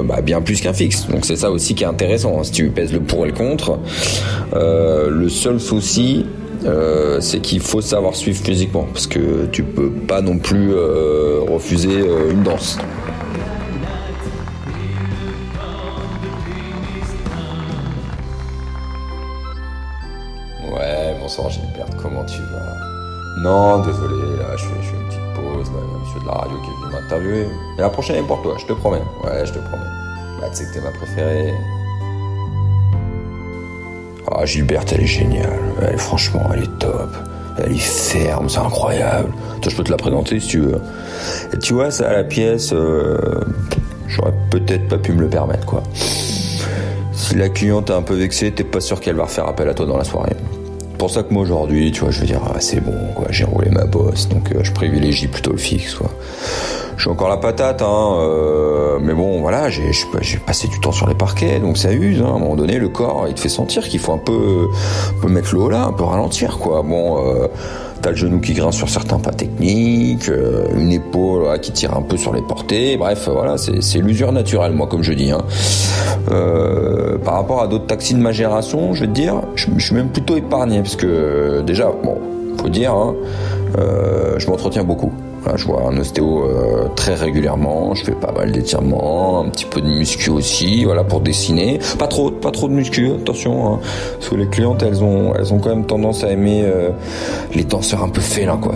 bah, 0.04 0.22
bien 0.22 0.40
plus 0.40 0.58
qu'un 0.62 0.72
fixe. 0.72 1.06
Donc 1.08 1.26
c'est 1.26 1.36
ça 1.36 1.50
aussi 1.50 1.74
qui 1.74 1.84
est 1.84 1.86
intéressant, 1.86 2.38
hein, 2.38 2.44
si 2.44 2.52
tu 2.52 2.70
pèses 2.70 2.94
le 2.94 3.00
pour 3.00 3.26
et 3.26 3.28
le 3.28 3.34
contre. 3.34 3.78
le 4.54 5.28
seul 5.28 5.60
souci, 5.60 6.24
c'est 7.20 7.40
qu'il 7.40 7.60
faut 7.60 7.82
savoir 7.82 8.14
suivre 8.14 8.42
physiquement, 8.42 8.86
parce 8.90 9.06
que 9.06 9.46
tu 9.52 9.64
peux 9.64 9.90
pas 9.90 10.22
non 10.22 10.38
plus 10.38 10.72
refuser 11.46 12.04
une 12.30 12.42
danse. 12.42 12.78
Bonsoir 21.36 21.50
Gilbert, 21.50 21.86
comment 22.02 22.24
tu 22.24 22.40
vas? 22.42 23.42
Non, 23.42 23.80
désolé, 23.80 24.38
là, 24.38 24.56
je 24.56 24.64
fais, 24.64 24.96
une 24.96 25.06
petite 25.06 25.20
pause, 25.34 25.66
il 25.66 25.74
y 25.74 25.78
a 25.78 25.82
un 25.82 26.00
monsieur 26.00 26.20
de 26.20 26.26
la 26.26 26.32
radio 26.32 26.56
qui 26.62 26.70
est 26.70 26.80
venu 26.80 26.92
m'interviewer. 26.92 27.46
Mais 27.76 27.82
la 27.82 27.90
prochaine 27.90 28.16
est 28.16 28.26
pour 28.26 28.40
toi, 28.42 28.56
je 28.58 28.64
te 28.64 28.72
promets. 28.72 29.02
Ouais, 29.22 29.44
je 29.44 29.52
te 29.52 29.58
promets. 29.58 29.84
Bah, 30.40 30.46
tu 30.50 30.56
sais 30.56 30.64
que 30.64 30.72
t'es 30.72 30.80
ma 30.80 30.90
préférée. 30.92 31.52
Ah, 34.32 34.46
Gilberte, 34.46 34.92
elle 34.92 35.02
est 35.02 35.06
géniale. 35.06 35.60
Elle, 35.82 35.98
franchement, 35.98 36.48
elle 36.54 36.62
est 36.62 36.78
top. 36.78 37.10
Elle 37.58 37.72
est 37.72 37.78
ferme, 37.78 38.48
c'est 38.48 38.58
incroyable. 38.58 39.30
Toi, 39.60 39.70
je 39.70 39.76
peux 39.76 39.84
te 39.84 39.90
la 39.90 39.98
présenter 39.98 40.40
si 40.40 40.48
tu 40.48 40.60
veux. 40.60 40.80
Tu 41.62 41.74
vois, 41.74 41.90
ça 41.90 42.12
la 42.12 42.24
pièce, 42.24 42.72
euh, 42.72 43.44
j'aurais 44.08 44.34
peut-être 44.50 44.88
pas 44.88 44.98
pu 44.98 45.12
me 45.12 45.20
le 45.20 45.28
permettre, 45.28 45.66
quoi. 45.66 45.82
Si 45.92 47.34
la 47.34 47.50
cliente 47.50 47.90
est 47.90 47.94
un 47.94 48.02
peu 48.02 48.14
vexée, 48.14 48.52
t'es 48.52 48.64
pas 48.64 48.80
sûr 48.80 49.00
qu'elle 49.00 49.16
va 49.16 49.24
refaire 49.24 49.46
appel 49.46 49.68
à 49.68 49.74
toi 49.74 49.84
dans 49.84 49.98
la 49.98 50.04
soirée 50.04 50.36
pour 50.96 51.10
ça 51.10 51.22
que 51.22 51.32
moi 51.32 51.42
aujourd'hui, 51.42 51.92
tu 51.92 52.00
vois, 52.00 52.10
je 52.10 52.20
veux 52.20 52.26
dire, 52.26 52.40
ah, 52.46 52.60
c'est 52.60 52.80
bon, 52.80 53.12
quoi, 53.14 53.26
j'ai 53.30 53.44
roulé 53.44 53.70
ma 53.70 53.84
bosse, 53.84 54.28
donc 54.28 54.52
euh, 54.52 54.60
je 54.62 54.72
privilégie 54.72 55.28
plutôt 55.28 55.52
le 55.52 55.58
fixe, 55.58 55.94
quoi. 55.94 56.10
J'ai 56.96 57.10
encore 57.10 57.28
la 57.28 57.36
patate, 57.36 57.82
hein, 57.82 58.16
euh, 58.20 58.98
mais 59.00 59.12
bon, 59.12 59.40
voilà, 59.40 59.68
j'ai 59.68 59.92
passé 60.38 60.68
du 60.68 60.80
temps 60.80 60.92
sur 60.92 61.06
les 61.06 61.14
parquets, 61.14 61.58
donc 61.60 61.76
ça 61.76 61.92
use. 61.92 62.20
Hein, 62.20 62.26
à 62.26 62.36
un 62.36 62.38
moment 62.38 62.56
donné, 62.56 62.78
le 62.78 62.88
corps, 62.88 63.26
il 63.28 63.34
te 63.34 63.40
fait 63.40 63.48
sentir 63.48 63.82
qu'il 63.88 64.00
faut 64.00 64.12
un 64.12 64.18
peu, 64.18 64.68
un 65.10 65.20
peu 65.20 65.28
mettre 65.28 65.54
l'eau 65.54 65.68
là, 65.68 65.84
un 65.84 65.92
peu 65.92 66.04
ralentir, 66.04 66.58
quoi. 66.58 66.82
Bon. 66.82 67.24
Euh, 67.26 67.48
T'as 68.02 68.10
le 68.10 68.16
genou 68.16 68.40
qui 68.40 68.52
grince 68.52 68.76
sur 68.76 68.88
certains 68.88 69.18
pas 69.18 69.32
techniques, 69.32 70.28
euh, 70.28 70.66
une 70.76 70.92
épaule 70.92 71.58
qui 71.60 71.72
tire 71.72 71.96
un 71.96 72.02
peu 72.02 72.16
sur 72.16 72.32
les 72.34 72.42
portées. 72.42 72.96
Bref, 72.96 73.28
voilà, 73.28 73.56
c'est 73.58 73.98
l'usure 73.98 74.32
naturelle, 74.32 74.72
moi, 74.72 74.86
comme 74.86 75.02
je 75.02 75.12
dis. 75.12 75.30
Hein. 75.30 75.42
Euh, 76.30 77.18
par 77.18 77.34
rapport 77.34 77.62
à 77.62 77.68
d'autres 77.68 77.86
taxis 77.86 78.14
de 78.14 78.20
ma 78.20 78.32
génération, 78.32 78.92
je 78.92 79.02
vais 79.02 79.06
te 79.06 79.12
dire, 79.12 79.42
je, 79.54 79.66
suis 79.78 79.94
même 79.94 80.08
plutôt 80.08 80.36
épargné 80.36 80.82
parce 80.82 80.96
que 80.96 81.62
déjà, 81.66 81.90
bon, 82.02 82.18
faut 82.60 82.68
dire, 82.68 82.92
hein, 82.92 83.14
euh, 83.78 84.38
je 84.38 84.46
m'entretiens 84.48 84.84
beaucoup 84.84 85.12
je 85.54 85.64
vois 85.66 85.82
un 85.88 85.96
ostéo 85.98 86.44
euh, 86.44 86.88
très 86.96 87.14
régulièrement, 87.14 87.94
je 87.94 88.04
fais 88.04 88.12
pas 88.12 88.32
mal 88.32 88.50
d'étirements, 88.50 89.44
un 89.44 89.48
petit 89.50 89.64
peu 89.64 89.80
de 89.80 89.86
muscu 89.86 90.30
aussi, 90.30 90.84
voilà 90.84 91.04
pour 91.04 91.20
dessiner. 91.20 91.78
Pas 91.98 92.08
trop, 92.08 92.30
pas 92.30 92.50
trop 92.50 92.68
de 92.68 92.74
muscu, 92.74 93.12
attention, 93.12 93.74
hein, 93.74 93.80
parce 94.14 94.28
que 94.28 94.34
les 94.34 94.48
clientes 94.48 94.82
elles 94.82 95.02
ont, 95.04 95.34
elles 95.34 95.52
ont 95.52 95.58
quand 95.58 95.70
même 95.70 95.86
tendance 95.86 96.24
à 96.24 96.30
aimer 96.30 96.62
euh, 96.64 96.90
les 97.54 97.64
danseurs 97.64 98.02
un 98.02 98.08
peu 98.08 98.20
félins 98.20 98.58
quoi. 98.58 98.74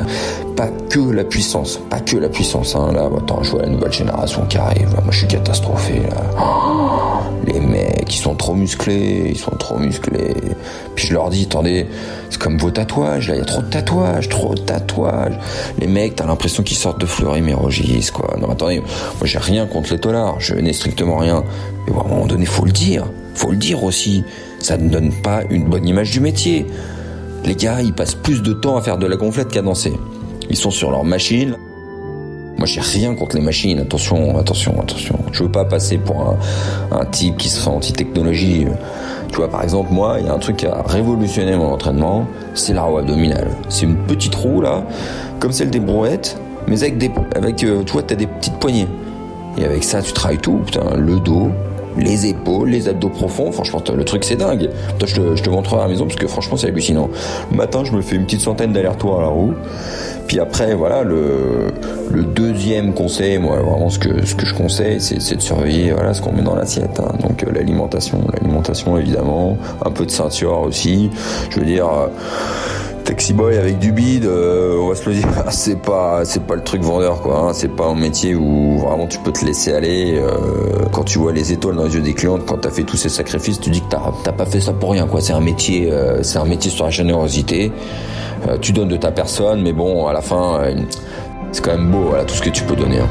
Pas 0.57 0.69
que 0.91 1.01
la 1.01 1.25
puissance, 1.25 1.81
pas 1.89 2.01
que 2.01 2.17
la 2.17 2.29
puissance. 2.29 2.77
Hein. 2.77 2.93
Là, 2.93 3.09
attends, 3.17 3.43
je 3.43 3.53
vois 3.53 3.63
la 3.63 3.69
nouvelle 3.69 3.93
génération 3.93 4.45
qui 4.49 4.59
arrive. 4.59 4.91
Moi, 4.91 5.11
je 5.11 5.19
suis 5.19 5.27
catastrophé 5.27 6.03
mecs, 7.81 8.15
ils 8.15 8.21
sont 8.21 8.35
trop 8.35 8.55
musclés, 8.55 9.29
ils 9.31 9.39
sont 9.39 9.57
trop 9.57 9.79
musclés. 9.79 10.35
Puis 10.95 11.07
je 11.09 11.15
leur 11.15 11.31
dis, 11.31 11.45
attendez, 11.45 11.87
c'est 12.29 12.39
comme 12.39 12.59
vos 12.59 12.71
tatouages, 12.71 13.29
là, 13.29 13.35
il 13.37 13.39
y 13.39 13.43
a 13.43 13.45
trop 13.45 13.63
de 13.63 13.71
tatouages, 13.71 14.29
trop 14.29 14.55
de 14.55 14.61
tatouages. 14.61 15.39
Les 15.79 15.87
mecs, 15.87 16.17
t'as 16.17 16.27
l'impression 16.27 16.63
qu'ils 16.63 16.77
sortent 16.77 17.01
de 17.01 17.07
Fleury-Mérogis, 17.07 18.11
quoi. 18.13 18.37
Non, 18.41 18.51
attendez, 18.51 18.81
moi 18.81 19.25
j'ai 19.25 19.39
rien 19.39 19.67
contre 19.67 19.93
les 19.93 19.99
tolards, 19.99 20.41
je 20.41 20.55
n'ai 20.55 20.73
strictement 20.73 21.19
rien. 21.19 21.45
Mais 21.87 21.93
bon, 21.93 22.01
à 22.01 22.05
un 22.05 22.09
moment 22.09 22.27
donné, 22.27 22.45
faut 22.45 22.65
le 22.65 22.73
dire. 22.73 23.07
Faut 23.35 23.51
le 23.51 23.57
dire 23.57 23.85
aussi. 23.85 24.25
Ça 24.59 24.77
ne 24.77 24.89
donne 24.89 25.13
pas 25.23 25.43
une 25.49 25.65
bonne 25.65 25.87
image 25.87 26.11
du 26.11 26.21
métier. 26.21 26.67
Les 27.45 27.55
gars, 27.55 27.81
ils 27.81 27.95
passent 27.95 28.15
plus 28.15 28.43
de 28.43 28.53
temps 28.53 28.77
à 28.77 28.83
faire 28.83 28.99
de 28.99 29.07
la 29.07 29.17
gonflette 29.17 29.49
qu'à 29.49 29.63
danser. 29.63 29.95
Ils 30.51 30.57
sont 30.57 30.71
sur 30.71 30.91
leur 30.91 31.05
machine. 31.05 31.57
Moi, 32.59 32.67
j'ai 32.67 32.81
rien 32.81 33.15
contre 33.15 33.37
les 33.37 33.43
machines. 33.43 33.79
Attention, 33.79 34.39
attention, 34.39 34.81
attention. 34.81 35.19
Je 35.33 35.45
veux 35.45 35.51
pas 35.51 35.65
passer 35.65 35.99
pour 35.99 36.21
un, 36.21 36.39
un 36.93 37.05
type 37.07 37.37
qui 37.39 37.49
serait 37.49 37.71
anti-technologie. 37.71 38.67
Tu 39.31 39.37
vois, 39.37 39.49
par 39.49 39.63
exemple, 39.63 39.93
moi, 39.93 40.17
il 40.19 40.27
y 40.27 40.29
a 40.29 40.35
un 40.35 40.39
truc 40.39 40.57
qui 40.57 40.67
a 40.67 40.83
révolutionné 40.83 41.57
mon 41.57 41.73
entraînement, 41.73 42.27
c'est 42.55 42.75
la 42.75 42.83
roue 42.83 42.99
abdominale. 42.99 43.49
C'est 43.69 43.87
une 43.87 43.97
petite 43.97 44.35
roue, 44.35 44.61
là, 44.61 44.85
comme 45.39 45.53
celle 45.53 45.71
des 45.71 45.81
brouettes, 45.81 46.37
mais 46.67 46.83
avec 46.83 46.99
des, 46.99 47.11
avec, 47.37 47.63
euh, 47.63 47.83
tu 47.85 47.93
vois, 47.93 48.03
t'as 48.03 48.17
des 48.17 48.27
petites 48.27 48.57
poignées. 48.57 48.89
Et 49.57 49.65
avec 49.65 49.85
ça, 49.85 50.03
tu 50.03 50.13
travailles 50.13 50.39
tout, 50.39 50.61
putain, 50.67 50.97
le 50.97 51.21
dos, 51.21 51.51
les 51.97 52.27
épaules, 52.27 52.71
les 52.71 52.89
abdos 52.89 53.09
profonds. 53.09 53.53
Franchement, 53.53 53.83
le 53.95 54.05
truc 54.05 54.25
c'est 54.25 54.37
dingue. 54.37 54.71
Je 55.05 55.15
te, 55.15 55.37
je 55.37 55.43
te 55.43 55.51
montrerai 55.51 55.81
à 55.83 55.85
la 55.85 55.89
maison 55.89 56.05
parce 56.07 56.17
que 56.17 56.27
franchement, 56.27 56.57
c'est 56.57 56.69
hallucinant. 56.69 57.09
Le 57.51 57.57
matin, 57.57 57.85
je 57.85 57.93
me 57.93 58.03
fais 58.03 58.17
une 58.17 58.25
petite 58.25 58.41
centaine 58.41 58.73
d'allers-retours 58.73 59.19
à 59.19 59.23
la 59.23 59.29
roue. 59.29 59.55
Puis 60.27 60.39
après, 60.39 60.75
voilà, 60.75 61.03
le, 61.03 61.69
le 62.13 62.23
deuxième 62.23 62.95
conseil, 62.95 63.39
moi, 63.39 63.57
vraiment, 63.57 63.91
ce 63.91 63.99
que, 63.99 64.25
ce 64.25 64.37
que 64.37 64.47
je 64.47 64.55
conseille, 64.55 65.01
c'est, 65.01 65.35
de 65.35 65.41
surveiller, 65.43 65.91
voilà, 65.93 66.15
ce 66.15 66.23
qu'on 66.23 66.33
met 66.33 66.43
dans 66.43 66.55
l'assiette. 66.55 67.01
Hein. 67.01 67.13
Donc, 67.21 67.43
euh, 67.43 67.51
l'alimentation, 67.53 68.21
l'alimentation, 68.33 68.97
évidemment, 68.97 69.59
un 69.85 69.91
peu 69.91 70.07
de 70.07 70.11
ceinture 70.11 70.61
aussi. 70.61 71.11
Je 71.51 71.59
veux 71.59 71.67
dire, 71.67 71.89
euh, 71.89 72.07
taxi 73.11 73.33
boy 73.33 73.57
avec 73.57 73.79
du 73.79 73.93
bide, 73.93 74.25
euh, 74.25 74.79
on 74.81 74.89
va 74.89 74.95
se 74.95 75.09
le 75.09 75.17
dire, 75.17 75.29
c'est 75.51 75.81
pas, 75.81 76.25
c'est 76.25 76.47
pas 76.47 76.55
le 76.55 76.63
truc 76.63 76.83
vendeur, 76.83 77.21
quoi. 77.21 77.39
Hein. 77.39 77.53
C'est 77.53 77.75
pas 77.75 77.87
un 77.87 77.95
métier 77.95 78.35
où 78.35 78.79
vraiment 78.79 79.07
tu 79.07 79.19
peux 79.19 79.33
te 79.33 79.45
laisser 79.45 79.73
aller. 79.73 80.21
quand 80.93 81.05
tu 81.05 81.19
vois 81.19 81.33
les 81.33 81.53
étoiles 81.53 81.77
dans 81.77 81.85
les 81.85 81.95
yeux 81.95 82.03
des 82.03 82.15
clientes, 82.15 82.47
quand 82.47 82.59
t'as 82.59 82.71
fait 82.71 82.85
tous 82.85 82.97
ces 82.97 83.09
sacrifices, 83.09 83.61
tu 83.61 83.71
dis 83.71 83.81
que 83.81 83.89
t'as, 83.89 84.33
pas 84.33 84.47
fait 84.47 84.61
ça 84.61 84.73
pour 84.73 84.93
rien, 84.93 85.07
quoi. 85.07 85.21
C'est 85.21 85.33
un 85.33 85.41
métier, 85.41 85.93
c'est 86.23 86.39
un 86.39 86.45
métier 86.45 86.71
sur 86.71 86.85
la 86.85 86.91
générosité. 86.91 87.73
Euh, 88.49 88.59
tu 88.59 88.73
donnes 88.73 88.89
de 88.89 88.97
ta 88.97 89.11
personne, 89.11 89.63
mais 89.63 89.73
bon, 89.73 90.07
à 90.07 90.13
la 90.13 90.23
fin, 90.23 90.61
euh, 90.61 90.75
c'est 91.53 91.63
quand 91.65 91.73
même 91.73 91.91
beau, 91.91 92.13
tout 92.27 92.35
ce 92.35 92.43
que 92.43 92.51
tu 92.51 92.63
peux 92.65 92.77
donner. 92.77 93.01
Hein. 93.01 93.09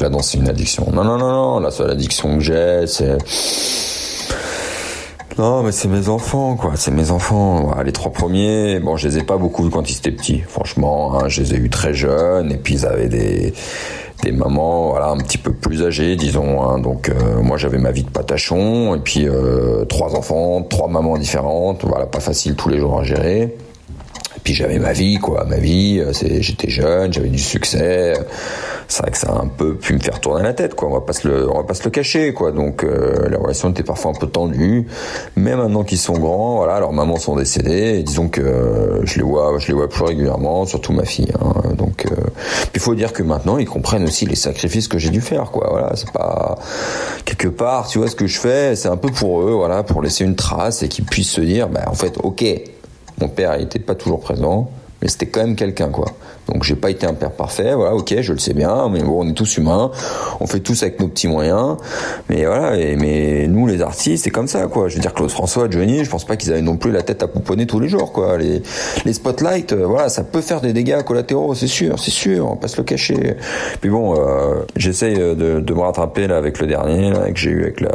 Que 0.00 0.04
la 0.04 0.10
danse 0.10 0.30
c'est 0.30 0.38
une 0.38 0.48
addiction. 0.48 0.86
Non, 0.92 1.04
non, 1.04 1.18
non, 1.18 1.30
non, 1.30 1.60
la 1.60 1.70
seule 1.70 1.90
addiction 1.90 2.38
que 2.38 2.42
j'ai, 2.42 2.86
c'est... 2.86 3.18
Non, 5.38 5.62
mais 5.62 5.72
c'est 5.72 5.88
mes 5.88 6.08
enfants, 6.08 6.56
quoi. 6.56 6.72
C'est 6.74 6.90
mes 6.90 7.10
enfants. 7.10 7.74
Les 7.84 7.92
trois 7.92 8.12
premiers, 8.12 8.78
bon, 8.80 8.96
je 8.96 9.08
les 9.08 9.18
ai 9.18 9.22
pas 9.22 9.38
beaucoup 9.38 9.68
quand 9.70 9.88
ils 9.88 9.96
étaient 9.96 10.10
petits. 10.10 10.40
Franchement, 10.46 11.14
hein, 11.14 11.28
je 11.28 11.40
les 11.40 11.54
ai 11.54 11.56
eus 11.56 11.70
très 11.70 11.94
jeunes. 11.94 12.52
Et 12.52 12.56
puis 12.56 12.74
ils 12.74 12.86
avaient 12.86 13.08
des 13.08 13.54
des 14.22 14.32
mamans, 14.32 14.90
voilà, 14.90 15.08
un 15.08 15.16
petit 15.16 15.38
peu 15.38 15.52
plus 15.54 15.82
âgées, 15.82 16.16
disons. 16.16 16.62
Hein. 16.62 16.78
Donc 16.78 17.08
euh, 17.08 17.40
moi, 17.42 17.56
j'avais 17.56 17.78
ma 17.78 17.90
vie 17.90 18.02
de 18.02 18.10
patachon. 18.10 18.94
Et 18.96 18.98
puis 18.98 19.26
euh, 19.26 19.84
trois 19.86 20.14
enfants, 20.14 20.62
trois 20.62 20.88
mamans 20.88 21.16
différentes. 21.16 21.84
Voilà, 21.84 22.06
pas 22.06 22.20
facile 22.20 22.54
tous 22.54 22.68
les 22.68 22.78
jours 22.78 23.00
à 23.00 23.04
gérer. 23.04 23.56
puis 24.44 24.52
j'avais 24.52 24.78
ma 24.78 24.92
vie, 24.92 25.16
quoi. 25.16 25.44
Ma 25.44 25.56
vie, 25.56 26.00
euh, 26.00 26.12
c'est, 26.12 26.42
j'étais 26.42 26.68
jeune, 26.68 27.12
j'avais 27.12 27.28
du 27.28 27.38
succès. 27.38 28.14
C'est 28.90 29.02
vrai 29.02 29.12
que 29.12 29.18
ça 29.18 29.28
a 29.28 29.40
un 29.40 29.46
peu 29.46 29.76
pu 29.76 29.94
me 29.94 30.00
faire 30.00 30.18
tourner 30.18 30.42
la 30.42 30.52
tête, 30.52 30.74
quoi. 30.74 30.88
On 30.88 30.92
va 30.92 31.00
pas 31.00 31.12
se 31.12 31.28
le, 31.28 31.48
on 31.48 31.58
va 31.58 31.62
pas 31.62 31.74
se 31.74 31.84
le 31.84 31.90
cacher, 31.90 32.34
quoi. 32.34 32.50
Donc 32.50 32.82
euh, 32.82 33.28
la 33.28 33.38
relation 33.38 33.70
était 33.70 33.84
parfois 33.84 34.10
un 34.10 34.18
peu 34.18 34.26
tendue. 34.26 34.88
Mais 35.36 35.54
maintenant 35.54 35.84
qu'ils 35.84 35.98
sont 35.98 36.18
grands, 36.18 36.56
voilà, 36.56 36.80
leurs 36.80 36.92
mamans 36.92 37.16
sont 37.16 37.36
décédées. 37.36 38.02
Disons 38.02 38.28
que 38.28 38.40
euh, 38.40 39.06
je 39.06 39.18
les 39.18 39.22
vois, 39.22 39.56
je 39.60 39.68
les 39.68 39.74
vois 39.74 39.88
plus 39.88 40.02
régulièrement, 40.02 40.66
surtout 40.66 40.92
ma 40.92 41.04
fille. 41.04 41.32
Hein. 41.40 41.74
Donc 41.76 42.04
euh, 42.06 42.16
il 42.74 42.80
faut 42.80 42.96
dire 42.96 43.12
que 43.12 43.22
maintenant 43.22 43.58
ils 43.58 43.68
comprennent 43.68 44.02
aussi 44.02 44.26
les 44.26 44.34
sacrifices 44.34 44.88
que 44.88 44.98
j'ai 44.98 45.10
dû 45.10 45.20
faire, 45.20 45.52
quoi. 45.52 45.68
Voilà, 45.70 45.92
c'est 45.94 46.10
pas 46.10 46.58
quelque 47.24 47.46
part, 47.48 47.86
tu 47.86 47.98
vois, 47.98 48.08
ce 48.08 48.16
que 48.16 48.26
je 48.26 48.40
fais, 48.40 48.74
c'est 48.74 48.88
un 48.88 48.96
peu 48.96 49.10
pour 49.10 49.42
eux, 49.42 49.52
voilà, 49.52 49.84
pour 49.84 50.02
laisser 50.02 50.24
une 50.24 50.34
trace 50.34 50.82
et 50.82 50.88
qu'ils 50.88 51.04
puissent 51.04 51.30
se 51.30 51.40
dire, 51.40 51.68
bah 51.68 51.84
en 51.86 51.94
fait, 51.94 52.18
ok, 52.20 52.44
mon 53.20 53.28
père 53.28 53.54
il 53.56 53.62
était 53.62 53.78
pas 53.78 53.94
toujours 53.94 54.18
présent, 54.18 54.68
mais 55.00 55.08
c'était 55.08 55.26
quand 55.26 55.40
même 55.40 55.56
quelqu'un 55.56 55.88
quoi. 55.88 56.06
Donc 56.48 56.64
j'ai 56.64 56.74
pas 56.74 56.90
été 56.90 57.06
un 57.06 57.14
père 57.14 57.30
parfait, 57.30 57.74
voilà, 57.74 57.94
ok, 57.94 58.20
je 58.20 58.32
le 58.32 58.38
sais 58.38 58.54
bien, 58.54 58.88
mais 58.88 59.02
bon, 59.02 59.24
on 59.24 59.28
est 59.28 59.34
tous 59.34 59.58
humains, 59.58 59.90
on 60.40 60.46
fait 60.46 60.60
tous 60.60 60.82
avec 60.82 60.98
nos 60.98 61.06
petits 61.06 61.28
moyens, 61.28 61.76
mais 62.28 62.44
voilà, 62.44 62.76
et, 62.76 62.96
mais 62.96 63.46
nous 63.46 63.66
les 63.66 63.82
artistes, 63.82 64.24
c'est 64.24 64.30
comme 64.30 64.48
ça 64.48 64.66
quoi. 64.66 64.88
Je 64.88 64.96
veux 64.96 65.00
dire 65.00 65.14
Claude 65.14 65.30
François, 65.30 65.68
Johnny, 65.70 66.04
je 66.04 66.10
pense 66.10 66.24
pas 66.24 66.36
qu'ils 66.36 66.50
avaient 66.50 66.62
non 66.62 66.76
plus 66.76 66.90
la 66.90 67.02
tête 67.02 67.22
à 67.22 67.28
pouponner 67.28 67.66
tous 67.66 67.78
les 67.78 67.88
jours 67.88 68.12
quoi. 68.12 68.36
Les, 68.36 68.62
les 69.04 69.12
spotlights, 69.12 69.72
euh, 69.72 69.86
voilà, 69.86 70.08
ça 70.08 70.24
peut 70.24 70.40
faire 70.40 70.60
des 70.60 70.72
dégâts 70.72 71.02
collatéraux, 71.02 71.54
c'est 71.54 71.68
sûr, 71.68 71.98
c'est 71.98 72.10
sûr, 72.10 72.46
on 72.46 72.50
va 72.50 72.56
pas 72.56 72.68
se 72.68 72.78
le 72.78 72.84
cacher. 72.84 73.36
Puis 73.80 73.90
bon, 73.90 74.16
euh, 74.18 74.62
j'essaye 74.76 75.16
de, 75.16 75.60
de 75.60 75.74
me 75.74 75.80
rattraper 75.80 76.26
là 76.26 76.36
avec 76.36 76.58
le 76.58 76.66
dernier 76.66 77.10
là, 77.10 77.30
que 77.30 77.38
j'ai 77.38 77.50
eu 77.50 77.62
avec 77.62 77.80
la, 77.80 77.90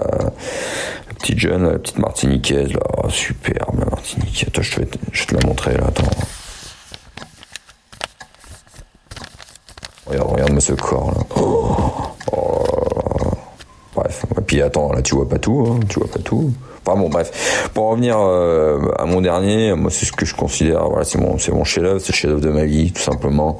petite 1.19 1.39
jeune, 1.39 1.63
la 1.63 1.79
petite 1.79 1.99
Martiniquaise 1.99 2.71
là, 2.71 2.79
oh, 3.03 3.09
superbe 3.09 3.79
la 3.79 3.85
Martinique. 3.85 4.45
Attends, 4.47 4.61
je 4.61 4.75
te, 4.75 4.97
je 5.11 5.25
te 5.25 5.35
la 5.35 5.45
montrer 5.45 5.73
là, 5.73 5.87
attends. 5.87 6.09
Regarde, 10.07 10.31
regarde-moi 10.31 10.61
ce 10.61 10.73
corps 10.73 11.11
là. 11.11 11.23
Oh, 11.41 11.75
oh. 12.31 12.63
Bref, 13.95 14.25
et 14.37 14.41
puis 14.41 14.61
attends, 14.61 14.91
là 14.91 15.01
tu 15.01 15.15
vois 15.15 15.27
pas 15.27 15.39
tout, 15.39 15.65
hein, 15.67 15.79
tu 15.87 15.99
vois 15.99 16.09
pas 16.09 16.19
tout. 16.19 16.51
Enfin 16.85 16.99
bon, 16.99 17.09
bref. 17.09 17.69
Pour 17.73 17.89
revenir 17.89 18.17
euh, 18.19 18.79
à 18.99 19.05
mon 19.05 19.21
dernier, 19.21 19.73
moi 19.73 19.89
c'est 19.89 20.05
ce 20.05 20.11
que 20.11 20.25
je 20.25 20.35
considère, 20.35 20.87
voilà, 20.87 21.05
c'est 21.05 21.17
mon, 21.17 21.37
c'est 21.39 21.51
mon 21.51 21.63
chef-d'œuvre, 21.63 21.99
c'est 21.99 22.11
le 22.11 22.17
chef-d'œuvre 22.17 22.41
de 22.41 22.49
ma 22.49 22.65
vie, 22.65 22.91
tout 22.91 23.01
simplement. 23.01 23.59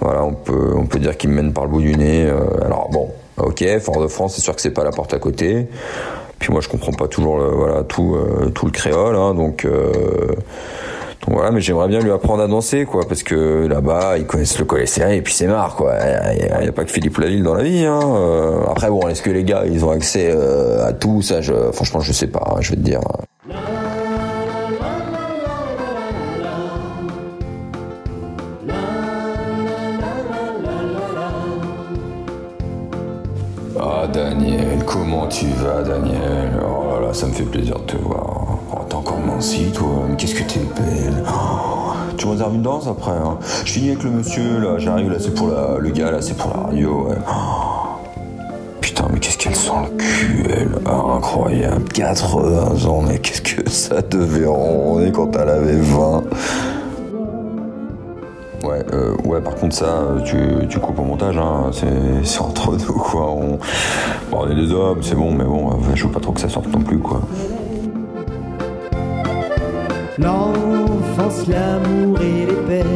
Voilà, 0.00 0.24
on 0.24 0.32
peut, 0.32 0.72
on 0.76 0.86
peut 0.86 0.98
dire 0.98 1.16
qu'il 1.16 1.30
me 1.30 1.36
mène 1.36 1.52
par 1.52 1.64
le 1.64 1.70
bout 1.70 1.80
du 1.80 1.94
nez. 1.94 2.24
euh, 2.24 2.64
alors 2.64 2.88
bon, 2.90 3.10
ok, 3.36 3.64
Fort 3.80 4.00
de 4.00 4.08
France, 4.08 4.34
c'est 4.34 4.42
sûr 4.42 4.54
que 4.54 4.60
c'est 4.60 4.72
pas 4.72 4.84
la 4.84 4.90
porte 4.90 5.14
à 5.14 5.18
côté. 5.18 5.68
Puis 6.38 6.52
moi, 6.52 6.60
je 6.60 6.68
comprends 6.68 6.92
pas 6.92 7.08
toujours, 7.08 7.38
le, 7.38 7.46
voilà, 7.46 7.82
tout, 7.84 8.16
euh, 8.16 8.50
tout 8.50 8.66
le 8.66 8.72
créole, 8.72 9.14
hein, 9.16 9.34
donc. 9.34 9.66
Donc 11.22 11.34
voilà, 11.34 11.50
mais 11.50 11.60
j'aimerais 11.60 11.88
bien 11.88 12.00
lui 12.00 12.12
apprendre 12.12 12.42
à 12.42 12.46
danser, 12.46 12.84
quoi, 12.84 13.02
parce 13.08 13.22
que 13.22 13.66
là-bas, 13.66 14.18
ils 14.18 14.26
connaissent 14.26 14.58
le 14.58 14.86
serré 14.86 15.16
et 15.16 15.22
puis 15.22 15.32
c'est 15.32 15.46
marre, 15.46 15.74
quoi. 15.74 15.94
Il 16.34 16.62
n'y 16.62 16.68
a, 16.68 16.72
pas 16.72 16.84
que 16.84 16.90
Philippe 16.90 17.18
Laville 17.18 17.42
dans 17.42 17.54
la 17.54 17.62
vie. 17.62 17.84
Hein. 17.84 18.00
Euh, 18.02 18.60
après, 18.68 18.90
bon, 18.90 19.08
est-ce 19.08 19.22
que 19.22 19.30
les 19.30 19.44
gars, 19.44 19.64
ils 19.66 19.84
ont 19.84 19.90
accès 19.90 20.30
euh, 20.30 20.86
à 20.86 20.92
tout? 20.92 21.22
Ça 21.22 21.40
je, 21.40 21.52
Franchement, 21.72 22.00
je 22.00 22.12
sais 22.12 22.28
pas. 22.28 22.56
je 22.60 22.70
vais 22.70 22.76
te 22.76 22.82
dire. 22.82 23.00
Ah 33.78 34.06
Daniel, 34.12 34.84
comment 34.86 35.26
tu 35.26 35.46
vas 35.46 35.82
Daniel? 35.82 36.60
Oh 36.62 36.94
là 37.00 37.08
là, 37.08 37.14
ça 37.14 37.26
me 37.26 37.32
fait 37.32 37.44
plaisir 37.44 37.78
de 37.80 37.92
te 37.92 37.96
voir. 37.96 38.35
Minci 39.26 39.70
toi, 39.72 39.88
mais 40.08 40.16
qu'est-ce 40.16 40.34
que 40.34 40.44
t'es 40.44 40.60
belle 40.60 41.22
Oh, 41.28 41.92
Tu 42.16 42.26
réserves 42.26 42.54
une 42.54 42.62
danse 42.62 42.86
après 42.86 43.10
hein 43.12 43.38
Je 43.64 43.72
finis 43.72 43.90
avec 43.90 44.04
le 44.04 44.10
monsieur 44.10 44.58
là, 44.60 44.78
j'arrive 44.78 45.10
là, 45.10 45.16
c'est 45.18 45.34
pour 45.34 45.48
la... 45.48 45.78
le 45.78 45.90
gars 45.90 46.10
là, 46.10 46.22
c'est 46.22 46.36
pour 46.36 46.50
la 46.54 46.62
radio. 46.68 47.08
ouais. 47.08 47.16
Oh, 47.28 47.98
Putain, 48.80 49.06
mais 49.12 49.18
qu'est-ce 49.18 49.36
qu'elle 49.38 49.56
sent 49.56 49.70
le 49.90 49.96
cul, 49.96 50.44
elle 50.48 50.78
Ah, 50.86 51.02
Incroyable, 51.16 51.84
80 51.92 52.86
ans, 52.88 53.02
mais 53.06 53.18
qu'est-ce 53.18 53.42
que 53.42 53.68
ça 53.68 54.00
devait 54.02 54.46
ronronner 54.46 55.10
quand 55.12 55.34
elle 55.36 55.48
avait 55.48 55.76
20 55.80 56.22
Ouais, 58.64 58.82
euh, 58.92 59.14
ouais, 59.24 59.40
par 59.40 59.54
contre, 59.54 59.74
ça, 59.76 60.06
tu, 60.24 60.36
tu 60.68 60.78
coupes 60.80 60.98
au 60.98 61.04
montage, 61.04 61.36
hein, 61.36 61.70
c'est, 61.72 62.40
entre 62.40 62.72
nous, 62.72 62.94
quoi. 62.94 63.30
On, 63.30 63.58
bon, 64.30 64.38
on 64.44 64.50
est 64.50 64.54
des 64.56 64.72
hommes, 64.72 64.98
c'est 65.02 65.14
bon, 65.14 65.30
mais 65.32 65.44
bon, 65.44 65.70
je 65.94 66.04
veux 66.04 66.10
pas 66.10 66.20
trop 66.20 66.32
que 66.32 66.40
ça 66.40 66.48
sorte 66.48 66.66
non 66.68 66.80
plus, 66.80 66.98
quoi. 66.98 67.20
L'enfance, 70.18 71.46
l'amour 71.46 72.18
et 72.22 72.46
les 72.46 72.54
pères. 72.66 72.86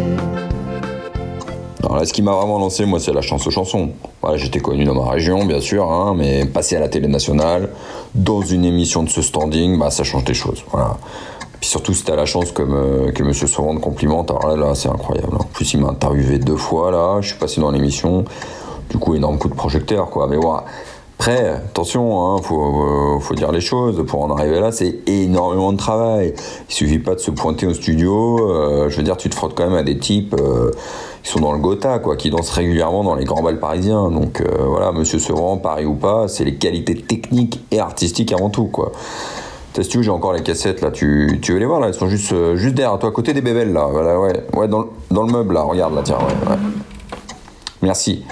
Alors 1.82 1.98
là, 1.98 2.06
ce 2.06 2.14
qui 2.14 2.22
m'a 2.22 2.32
vraiment 2.32 2.58
lancé, 2.58 2.86
moi, 2.86 2.98
c'est 2.98 3.12
la 3.12 3.20
chance 3.20 3.46
aux 3.46 3.50
chansons. 3.50 3.90
Voilà, 4.22 4.38
j'étais 4.38 4.60
connu 4.60 4.84
dans 4.84 4.94
ma 4.94 5.10
région, 5.10 5.44
bien 5.44 5.60
sûr, 5.60 5.90
hein, 5.90 6.14
mais 6.16 6.46
passer 6.46 6.76
à 6.76 6.80
la 6.80 6.88
télé 6.88 7.08
nationale, 7.08 7.68
dans 8.14 8.40
une 8.40 8.64
émission 8.64 9.02
de 9.02 9.10
ce 9.10 9.20
standing, 9.20 9.78
bah, 9.78 9.90
ça 9.90 10.02
change 10.02 10.24
des 10.24 10.32
choses. 10.32 10.64
Voilà. 10.72 10.96
Puis 11.60 11.68
surtout, 11.68 11.92
si 11.92 12.04
t'as 12.04 12.16
la 12.16 12.24
chance 12.24 12.52
comme, 12.52 12.74
euh, 12.74 13.12
que 13.12 13.22
Monsieur 13.22 13.48
complimente, 13.82 14.30
alors 14.30 14.48
là, 14.48 14.56
là 14.56 14.74
c'est 14.74 14.88
incroyable. 14.88 15.36
En 15.38 15.44
plus, 15.44 15.74
il 15.74 15.80
m'a 15.80 15.88
interviewé 15.88 16.38
deux 16.38 16.56
fois, 16.56 16.90
là, 16.90 17.18
je 17.20 17.28
suis 17.28 17.38
passé 17.38 17.60
dans 17.60 17.70
l'émission. 17.70 18.24
Du 18.88 18.96
coup, 18.96 19.14
énorme 19.14 19.36
coup 19.36 19.48
de 19.48 19.54
projecteur, 19.54 20.08
quoi. 20.08 20.26
Mais 20.26 20.36
voilà. 20.36 20.64
Après, 21.20 21.50
attention, 21.50 22.18
hein, 22.18 22.40
faut, 22.42 23.16
euh, 23.16 23.20
faut 23.20 23.34
dire 23.34 23.52
les 23.52 23.60
choses. 23.60 24.02
Pour 24.06 24.24
en 24.24 24.34
arriver 24.34 24.58
là, 24.58 24.72
c'est 24.72 25.06
énormément 25.06 25.70
de 25.70 25.76
travail. 25.76 26.32
Il 26.70 26.74
suffit 26.74 26.98
pas 26.98 27.14
de 27.14 27.20
se 27.20 27.30
pointer 27.30 27.66
au 27.66 27.74
studio. 27.74 28.38
euh, 28.48 28.88
je 28.88 28.96
veux 28.96 29.02
dire, 29.02 29.18
tu 29.18 29.28
te 29.28 29.34
frottes 29.34 29.52
quand 29.54 29.64
même 29.68 29.76
à 29.76 29.82
des 29.82 29.98
types 29.98 30.34
euh, 30.40 30.70
qui 31.22 31.30
sont 31.30 31.40
dans 31.40 31.52
le 31.52 31.58
Gotha, 31.58 31.98
quoi, 31.98 32.16
qui 32.16 32.30
dansent 32.30 32.48
régulièrement 32.48 33.04
dans 33.04 33.16
les 33.16 33.26
grands 33.26 33.42
balles 33.42 33.60
parisiens. 33.60 34.10
Donc 34.10 34.42
voilà, 34.66 34.92
Monsieur 34.92 35.18
Sevran, 35.18 35.58
Paris 35.58 35.84
ou 35.84 35.94
pas, 35.94 36.26
c'est 36.26 36.44
les 36.44 36.54
qualités 36.54 36.94
techniques 36.94 37.60
et 37.70 37.80
artistiques 37.80 38.32
avant 38.32 38.48
tout, 38.48 38.68
quoi. 38.68 38.92
T'as, 39.74 39.82
tu 39.82 40.02
j'ai 40.02 40.10
encore 40.10 40.32
les 40.32 40.42
cassettes 40.42 40.80
là. 40.80 40.90
Tu, 40.90 41.38
veux 41.46 41.58
les 41.58 41.66
voir 41.66 41.80
là? 41.80 41.88
Elles 41.88 41.94
sont 41.94 42.08
juste, 42.08 42.34
juste 42.56 42.74
derrière 42.74 42.98
toi, 42.98 43.10
à 43.10 43.12
côté 43.12 43.34
des 43.34 43.42
bébelles 43.42 43.74
là. 43.74 43.88
Voilà, 43.92 44.18
ouais, 44.18 44.42
ouais, 44.56 44.68
dans, 44.68 44.86
dans 45.10 45.24
le 45.24 45.32
meuble 45.32 45.52
là. 45.52 45.64
Regarde 45.64 45.94
là, 45.94 46.00
tiens, 46.02 46.16
ouais, 46.16 46.50
ouais. 46.50 46.56
Merci. 47.82 48.24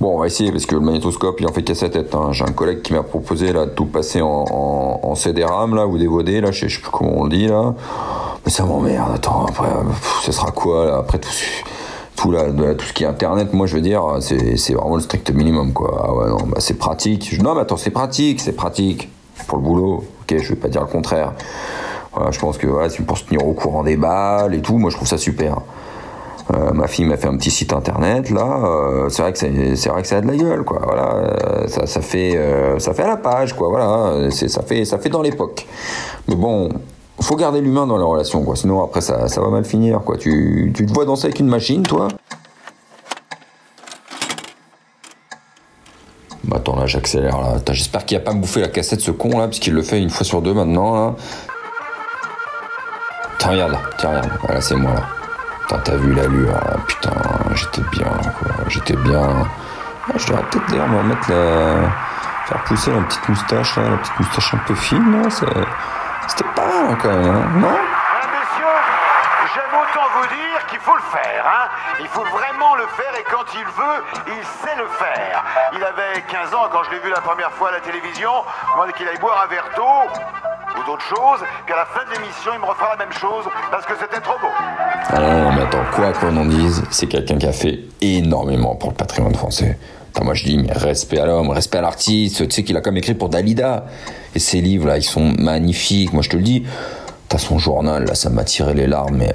Bon, 0.00 0.14
on 0.14 0.18
va 0.20 0.26
essayer 0.26 0.52
parce 0.52 0.64
que 0.64 0.76
le 0.76 0.80
magnétoscope 0.80 1.40
il 1.40 1.46
en 1.48 1.52
fait 1.52 1.62
qu'à 1.62 1.74
sa 1.74 1.88
tête. 1.88 2.14
J'ai 2.30 2.44
un 2.44 2.52
collègue 2.52 2.82
qui 2.82 2.92
m'a 2.92 3.02
proposé 3.02 3.52
là 3.52 3.66
de 3.66 3.70
tout 3.70 3.86
passer 3.86 4.20
en, 4.20 4.44
en, 5.02 5.14
CD-RAM 5.16 5.74
là 5.74 5.86
ou 5.88 5.98
DVD 5.98 6.40
là, 6.40 6.52
je 6.52 6.60
sais, 6.60 6.68
je 6.68 6.76
sais 6.76 6.82
plus 6.82 6.92
comment 6.92 7.18
on 7.18 7.24
le 7.24 7.30
dit 7.30 7.48
là. 7.48 7.74
Mais 8.44 8.52
ça 8.52 8.64
m'emmerde. 8.64 9.10
Attends, 9.14 9.46
après, 9.46 9.66
pff, 9.68 10.20
ce 10.22 10.30
sera 10.30 10.52
quoi 10.52 10.86
là 10.86 10.98
après 10.98 11.18
tout 11.18 11.30
tout, 12.14 12.32
là, 12.32 12.46
tout 12.74 12.84
ce 12.84 12.92
qui 12.92 13.04
est 13.04 13.06
internet, 13.06 13.52
moi 13.52 13.66
je 13.66 13.76
veux 13.76 13.80
dire, 13.80 14.02
c'est 14.20 14.72
vraiment 14.72 14.96
le 14.96 15.02
strict 15.02 15.30
minimum 15.30 15.72
quoi. 15.72 16.02
Ah 16.04 16.12
ouais, 16.12 16.28
non, 16.28 16.46
bah, 16.48 16.56
c'est 16.58 16.74
pratique. 16.74 17.40
Non, 17.40 17.54
mais 17.54 17.60
attends, 17.60 17.76
c'est 17.76 17.90
pratique, 17.90 18.40
c'est 18.40 18.52
pratique 18.52 19.08
pour 19.46 19.58
le 19.58 19.64
boulot. 19.64 20.04
Ok, 20.22 20.36
je 20.36 20.48
vais 20.48 20.56
pas 20.56 20.68
dire 20.68 20.80
le 20.80 20.88
contraire. 20.88 21.32
Je 22.30 22.38
pense 22.40 22.58
que 22.58 22.66
voilà, 22.66 22.90
c'est 22.90 23.04
pour 23.04 23.16
se 23.18 23.24
tenir 23.24 23.46
au 23.46 23.52
courant 23.52 23.84
des 23.84 23.96
balles 23.96 24.54
et 24.54 24.60
tout. 24.60 24.78
Moi, 24.78 24.90
je 24.90 24.96
trouve 24.96 25.06
ça 25.06 25.18
super. 25.18 25.58
Euh, 26.54 26.72
ma 26.72 26.86
fille 26.86 27.04
m'a 27.04 27.18
fait 27.18 27.28
un 27.28 27.36
petit 27.36 27.50
site 27.50 27.74
internet 27.74 28.30
là. 28.30 28.60
euh, 28.64 29.08
c'est 29.10 29.20
vrai 29.20 29.34
que 29.34 29.38
c'est 29.38 29.88
vrai 29.90 30.00
que 30.00 30.08
ça 30.08 30.16
a 30.16 30.20
de 30.22 30.26
la 30.26 30.36
gueule 30.36 30.64
quoi. 30.64 30.80
Voilà, 30.82 31.14
euh, 31.14 31.68
ça, 31.68 31.86
ça 31.86 32.00
fait 32.00 32.38
ça 32.78 32.94
fait 32.94 33.02
à 33.02 33.08
la 33.08 33.16
page 33.18 33.52
quoi. 33.52 33.68
Voilà, 33.68 34.30
c'est 34.30 34.48
ça 34.48 34.62
fait 34.62 34.86
ça 34.86 34.98
fait 34.98 35.10
dans 35.10 35.20
l'époque. 35.20 35.66
Mais 36.26 36.34
bon, 36.34 36.70
faut 37.20 37.36
garder 37.36 37.60
l'humain 37.60 37.86
dans 37.86 37.98
la 37.98 38.04
relation 38.06 38.42
quoi. 38.44 38.56
Sinon 38.56 38.82
après 38.82 39.02
ça, 39.02 39.28
ça 39.28 39.42
va 39.42 39.48
mal 39.48 39.66
finir 39.66 40.00
quoi. 40.00 40.16
Tu 40.16 40.72
tu 40.74 40.86
te 40.86 40.92
vois 40.94 41.04
danser 41.04 41.26
avec 41.26 41.38
une 41.38 41.48
machine 41.48 41.82
toi? 41.82 42.08
Bah 46.44 46.56
attends 46.56 46.76
là 46.76 46.86
j'accélère 46.86 47.38
là. 47.42 47.56
J'espère 47.72 48.06
qu'il 48.06 48.16
a 48.16 48.20
pas 48.20 48.32
bouffé 48.32 48.62
la 48.62 48.68
cassette 48.68 49.00
ce 49.00 49.10
con 49.10 49.38
là 49.38 49.48
puisqu'il 49.48 49.74
le 49.74 49.82
fait 49.82 50.00
une 50.00 50.08
fois 50.08 50.24
sur 50.24 50.40
deux 50.40 50.54
maintenant 50.54 50.94
là. 50.94 51.14
Tiens 53.38 53.50
regarde 53.50 53.76
tiens 53.98 54.08
regarde, 54.10 54.30
voilà 54.42 54.60
c'est 54.62 54.76
moi 54.76 54.94
là. 54.94 55.17
T'as 55.68 55.96
vu 55.96 56.14
l'allure, 56.14 56.52
là. 56.52 56.76
putain, 56.86 57.10
j'étais 57.54 57.82
bien, 57.92 58.06
quoi, 58.06 58.48
j'étais 58.68 58.96
bien. 58.96 59.46
Ah, 60.08 60.12
je 60.16 60.26
devrais 60.26 60.42
peut-être 60.44 60.66
d'ailleurs 60.70 60.88
me 60.88 60.98
remettre 60.98 61.30
la. 61.30 61.90
faire 62.46 62.64
pousser 62.64 62.90
la 62.90 63.00
petite 63.02 63.28
moustache, 63.28 63.76
là, 63.76 63.82
la 63.90 63.96
petite 63.98 64.18
moustache 64.18 64.54
un 64.54 64.58
peu 64.66 64.74
fine, 64.74 65.30
c'était 65.30 66.44
pas 66.54 66.64
mal, 66.64 66.96
quand 67.00 67.08
même, 67.08 67.26
hein, 67.26 67.48
non? 67.54 67.68
Mesdames, 67.68 68.32
messieurs, 68.32 68.78
j'aime 69.54 69.80
autant 69.80 70.08
vous 70.16 70.26
dire 70.26 70.66
qu'il 70.68 70.80
faut 70.80 70.96
le 70.96 71.02
faire. 71.02 71.44
Hein 71.46 71.68
il 72.00 72.08
faut 72.08 72.24
vraiment 72.24 72.74
le 72.76 72.86
faire 72.86 73.12
et 73.18 73.24
quand 73.24 73.44
il 73.54 73.64
veut, 73.64 74.04
il 74.28 74.44
sait 74.44 74.76
le 74.76 74.86
faire. 74.86 75.44
Il 75.72 75.82
avait 75.84 76.22
15 76.28 76.54
ans 76.54 76.68
quand 76.70 76.84
je 76.84 76.90
l'ai 76.90 77.00
vu 77.00 77.10
la 77.10 77.20
première 77.20 77.50
fois 77.52 77.68
à 77.70 77.72
la 77.72 77.80
télévision. 77.80 78.30
Demandé 78.72 78.92
qu'il 78.92 79.08
aille 79.08 79.18
boire 79.18 79.42
un 79.44 79.46
verre 79.48 79.68
d'eau 79.76 79.82
d'autres 80.88 81.04
choses. 81.04 81.44
Puis 81.66 81.74
la 81.76 81.84
fin 81.84 82.04
de 82.08 82.14
l'émission, 82.14 82.50
il 82.54 82.60
me 82.60 82.66
refera 82.66 82.96
la 82.96 83.04
même 83.04 83.12
chose 83.12 83.44
parce 83.70 83.84
que 83.84 83.92
c'était 84.00 84.20
trop 84.20 84.38
beau. 84.40 84.48
Mais 85.12 85.62
attends, 85.62 85.84
quoi 85.94 86.12
qu'on 86.12 86.36
en 86.36 86.46
dise, 86.46 86.82
c'est 86.90 87.06
quelqu'un 87.06 87.36
qui 87.36 87.46
a 87.46 87.52
fait 87.52 87.80
énormément 88.00 88.74
pour 88.74 88.90
le 88.90 88.96
patrimoine 88.96 89.34
français. 89.34 89.78
Moi 90.20 90.34
je 90.34 90.44
dis, 90.44 90.58
mais 90.58 90.72
respect 90.72 91.20
à 91.20 91.26
l'homme, 91.26 91.50
respect 91.50 91.78
à 91.78 91.80
l'artiste, 91.82 92.48
tu 92.48 92.50
sais 92.50 92.64
qu'il 92.64 92.76
a 92.76 92.80
comme 92.80 92.96
écrit 92.96 93.14
pour 93.14 93.28
Dalida. 93.28 93.86
Et 94.34 94.40
ses 94.40 94.60
livres 94.60 94.88
là, 94.88 94.96
ils 94.96 95.04
sont 95.04 95.32
magnifiques, 95.38 96.12
moi 96.12 96.22
je 96.22 96.30
te 96.30 96.36
le 96.36 96.42
dis. 96.42 96.64
T'as 97.28 97.38
son 97.38 97.58
journal, 97.58 98.06
là, 98.06 98.14
ça 98.14 98.30
m'a 98.30 98.44
tiré 98.44 98.72
les 98.72 98.86
larmes, 98.86 99.16
mais 99.18 99.30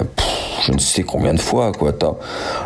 je 0.66 0.72
ne 0.72 0.78
sais 0.78 1.04
combien 1.04 1.32
de 1.32 1.40
fois, 1.40 1.70
quoi. 1.70 1.92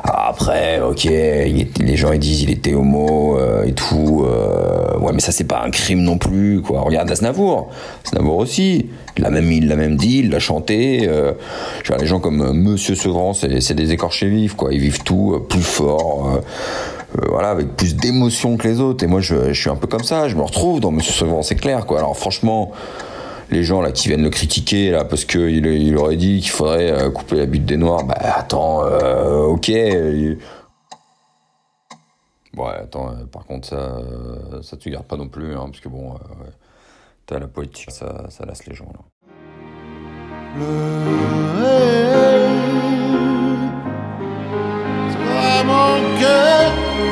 Après, 0.03 0.81
ok, 0.81 1.05
les 1.05 1.97
gens 1.97 2.13
ils 2.13 2.19
disent 2.19 2.43
il 2.43 2.51
était 2.51 2.73
homo 2.73 3.39
euh, 3.39 3.65
et 3.65 3.73
tout. 3.73 4.25
Euh, 4.25 4.99
ouais, 4.99 5.13
mais 5.13 5.21
ça 5.21 5.33
c'est 5.33 5.45
pas 5.45 5.63
un 5.65 5.71
crime 5.71 6.01
non 6.01 6.17
plus, 6.17 6.63
quoi. 6.63 6.81
Regarde 6.81 7.11
Aznavour, 7.11 7.69
Aznavour 8.07 8.37
aussi. 8.39 8.87
Il 9.17 9.23
l'a 9.23 9.31
même, 9.31 9.51
il 9.51 9.67
même 9.67 9.97
dit, 9.97 10.21
il 10.21 10.31
l'a 10.31 10.39
chanté. 10.39 11.07
Euh, 11.09 11.33
les 11.99 12.07
gens 12.07 12.21
comme 12.21 12.53
Monsieur 12.53 12.95
Sevran, 12.95 13.33
c'est 13.35 13.75
des 13.75 13.93
écorchés 13.93 14.29
vifs, 14.29 14.55
quoi. 14.55 14.73
Ils 14.73 14.81
vivent 14.81 15.03
tout 15.03 15.45
plus 15.49 15.61
fort. 15.61 16.41
voilà, 17.29 17.51
avec 17.51 17.77
plus 17.77 17.97
d'émotion 17.97 18.57
que 18.57 18.67
les 18.69 18.81
autres. 18.81 19.05
Et 19.05 19.09
moi, 19.09 19.21
je, 19.21 19.53
je, 19.53 19.61
suis 19.61 19.71
un 19.71 19.77
peu 19.77 19.89
comme 19.89 20.05
ça. 20.05 20.29
Je 20.29 20.37
me 20.37 20.43
retrouve 20.43 20.81
dans 20.81 20.93
Monsieur 20.93 21.13
Sevran, 21.13 21.43
c'est 21.43 21.57
clair, 21.57 21.85
quoi. 21.85 21.99
Alors, 21.99 22.17
franchement, 22.17 22.73
les 23.51 23.65
gens 23.65 23.81
là 23.81 23.93
qui 23.93 24.09
viennent 24.09 24.23
le 24.23 24.31
critiquer 24.31 24.91
là 24.91 25.05
parce 25.05 25.25
que 25.25 25.39
il, 25.39 25.97
aurait 25.97 26.17
dit 26.17 26.41
qu'il 26.41 26.51
faudrait 26.51 26.93
euh, 26.93 27.11
couper 27.11 27.37
la 27.37 27.47
butte 27.47 27.65
des 27.65 27.77
noirs. 27.77 28.05
Bah 28.05 28.17
attends 28.19 28.85
euh, 28.85 29.45
ok 29.45 29.69
ouais 29.69 30.37
attends 32.57 33.11
euh, 33.11 33.25
par 33.31 33.47
contre 33.47 33.69
ça 33.69 34.01
ça 34.63 34.77
te 34.77 34.89
garde 34.89 35.07
pas 35.07 35.17
non 35.17 35.29
plus 35.29 35.55
hein, 35.55 35.67
parce 35.67 35.81
que 35.81 35.89
bon 35.89 36.15
t'as 37.27 37.39
la 37.39 37.47
poétique 37.47 37.91
ça, 37.91 38.27
lasse 38.47 38.67
les 38.67 38.75
gens 38.75 38.91
là. 38.93 39.01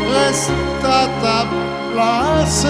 Reste 0.09 0.51
à 0.83 1.07
ta 1.23 1.47
place 1.93 2.67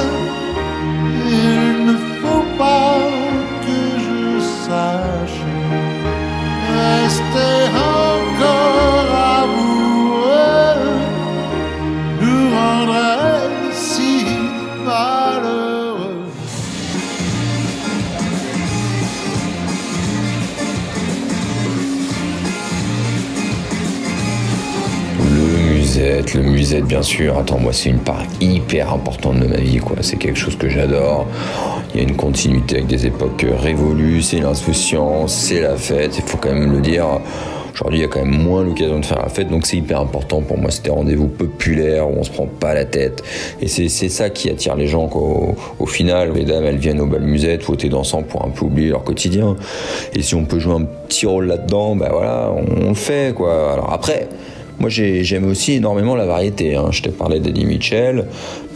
le 26.35 26.43
musette 26.43 26.85
bien 26.85 27.03
sûr. 27.03 27.39
Attends, 27.39 27.59
moi 27.59 27.73
c'est 27.73 27.91
une 27.91 27.99
part 27.99 28.23
hyper 28.41 28.93
importante 28.93 29.41
de 29.41 29.47
ma 29.47 29.57
vie, 29.57 29.79
quoi. 29.79 29.97
C'est 30.01 30.17
quelque 30.17 30.39
chose 30.39 30.57
que 30.57 30.69
j'adore. 30.69 31.27
Il 31.95 32.01
y 32.01 32.05
a 32.05 32.09
une 32.09 32.17
continuité 32.17 32.77
avec 32.77 32.89
des 32.89 33.07
époques 33.07 33.47
révolues, 33.59 34.23
c'est 34.23 34.41
l'insouciance, 34.41 35.35
c'est 35.35 35.61
la 35.61 35.77
fête, 35.77 36.17
il 36.19 36.23
faut 36.23 36.39
quand 36.39 36.53
même 36.53 36.73
le 36.73 36.81
dire. 36.81 37.07
Aujourd'hui, 37.77 37.99
il 37.99 38.03
y 38.03 38.05
a 38.07 38.09
quand 38.09 38.25
même 38.25 38.43
moins 38.43 38.65
l'occasion 38.65 38.99
de 38.99 39.05
faire 39.05 39.21
la 39.21 39.29
fête, 39.29 39.49
donc 39.49 39.67
c'est 39.67 39.77
hyper 39.77 40.01
important 40.01 40.41
pour 40.41 40.57
moi. 40.57 40.71
C'était 40.71 40.89
rendez-vous 40.89 41.29
populaire 41.29 42.09
où 42.09 42.15
on 42.17 42.23
se 42.23 42.31
prend 42.31 42.47
pas 42.47 42.73
la 42.73 42.87
tête. 42.87 43.23
Et 43.61 43.69
c'est 43.69 44.09
ça 44.09 44.31
qui 44.31 44.49
attire 44.49 44.77
les 44.77 44.87
gens. 44.87 45.11
Au, 45.15 45.55
au, 45.79 45.87
final, 45.87 46.33
les 46.33 46.45
dames, 46.45 46.65
elles 46.65 46.79
viennent 46.79 47.03
au 47.03 47.07
bal 47.07 47.21
musette 47.21 47.69
ou 47.69 47.73
au 47.73 47.77
thé 47.77 47.91
dansant 47.91 48.23
pour 48.23 48.47
un 48.47 48.49
peu 48.49 48.65
oublier 48.65 48.89
leur 48.89 49.05
quotidien. 49.05 49.57
Et 50.15 50.23
si 50.23 50.35
on 50.35 50.47
peut 50.47 50.59
jouer 50.59 50.73
un 50.73 50.85
petit 51.07 51.27
rôle 51.27 51.49
là-dedans, 51.49 51.97
ben 51.97 52.09
voilà, 52.11 52.51
on, 52.51 52.87
on 52.87 52.89
le 52.89 52.95
fait, 52.95 53.35
quoi. 53.35 53.75
Alors 53.75 53.93
après, 53.93 54.27
moi, 54.79 54.91
j'aime 54.91 55.47
aussi 55.47 55.75
énormément 55.75 56.15
la 56.15 56.27
variété. 56.27 56.77
Hein. 56.77 56.89
Je 56.91 57.03
t'ai 57.03 57.11
parlé 57.11 57.41
d'Eddie 57.41 57.65
Mitchell, 57.65 58.27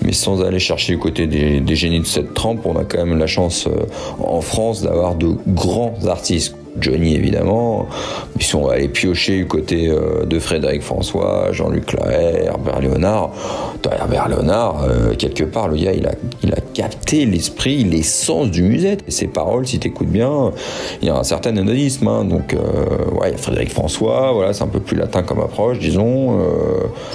mais 0.03 0.13
sans 0.13 0.43
aller 0.43 0.59
chercher 0.59 0.95
du 0.95 0.99
côté 0.99 1.27
des, 1.27 1.77
génies 1.77 2.01
de 2.01 2.07
cette 2.07 2.35
trempe, 2.35 2.65
on 2.65 2.77
a 2.77 2.85
quand 2.85 3.05
même 3.05 3.19
la 3.19 3.27
chance 3.27 3.67
euh, 3.67 3.87
en 4.19 4.41
France 4.41 4.83
d'avoir 4.83 5.15
de 5.15 5.35
grands 5.47 5.95
artistes 6.07 6.57
Johnny 6.79 7.15
évidemment, 7.15 7.89
on 8.55 8.67
va 8.67 8.75
aller 8.75 8.89
piocher 8.89 9.37
du 9.37 9.47
côté 9.47 9.89
euh, 9.89 10.25
de 10.25 10.39
Frédéric 10.39 10.83
François, 10.83 11.53
Jean-Luc 11.53 11.93
Lahaye, 11.93 12.47
Herbert 12.47 12.81
Léonard, 12.81 13.31
Herbert 13.91 14.29
Léonard, 14.29 14.83
euh, 14.83 15.15
quelque 15.15 15.45
part, 15.45 15.69
le 15.69 15.77
gars, 15.77 15.93
il 15.93 16.07
a, 16.07 16.13
capté 16.73 17.27
l'esprit, 17.27 17.83
l'essence 17.83 18.51
du 18.51 18.63
musette. 18.63 19.03
Et 19.09 19.11
ses 19.11 19.27
paroles, 19.27 19.67
si 19.67 19.81
t'écoutes 19.81 20.09
bien, 20.09 20.53
il 21.03 21.09
y 21.09 21.11
a 21.11 21.17
un 21.17 21.25
certain 21.25 21.57
anodisme. 21.57 22.07
Hein. 22.07 22.25
donc, 22.25 22.55
euh, 22.55 22.59
ouais, 23.19 23.29
il 23.29 23.33
y 23.33 23.35
a 23.35 23.39
Frédéric 23.39 23.71
François, 23.71 24.33
voilà, 24.33 24.53
c'est 24.53 24.63
un 24.63 24.69
peu 24.69 24.79
plus 24.79 24.97
latin 24.97 25.23
comme 25.23 25.41
approche, 25.41 25.79
disons, 25.79 26.39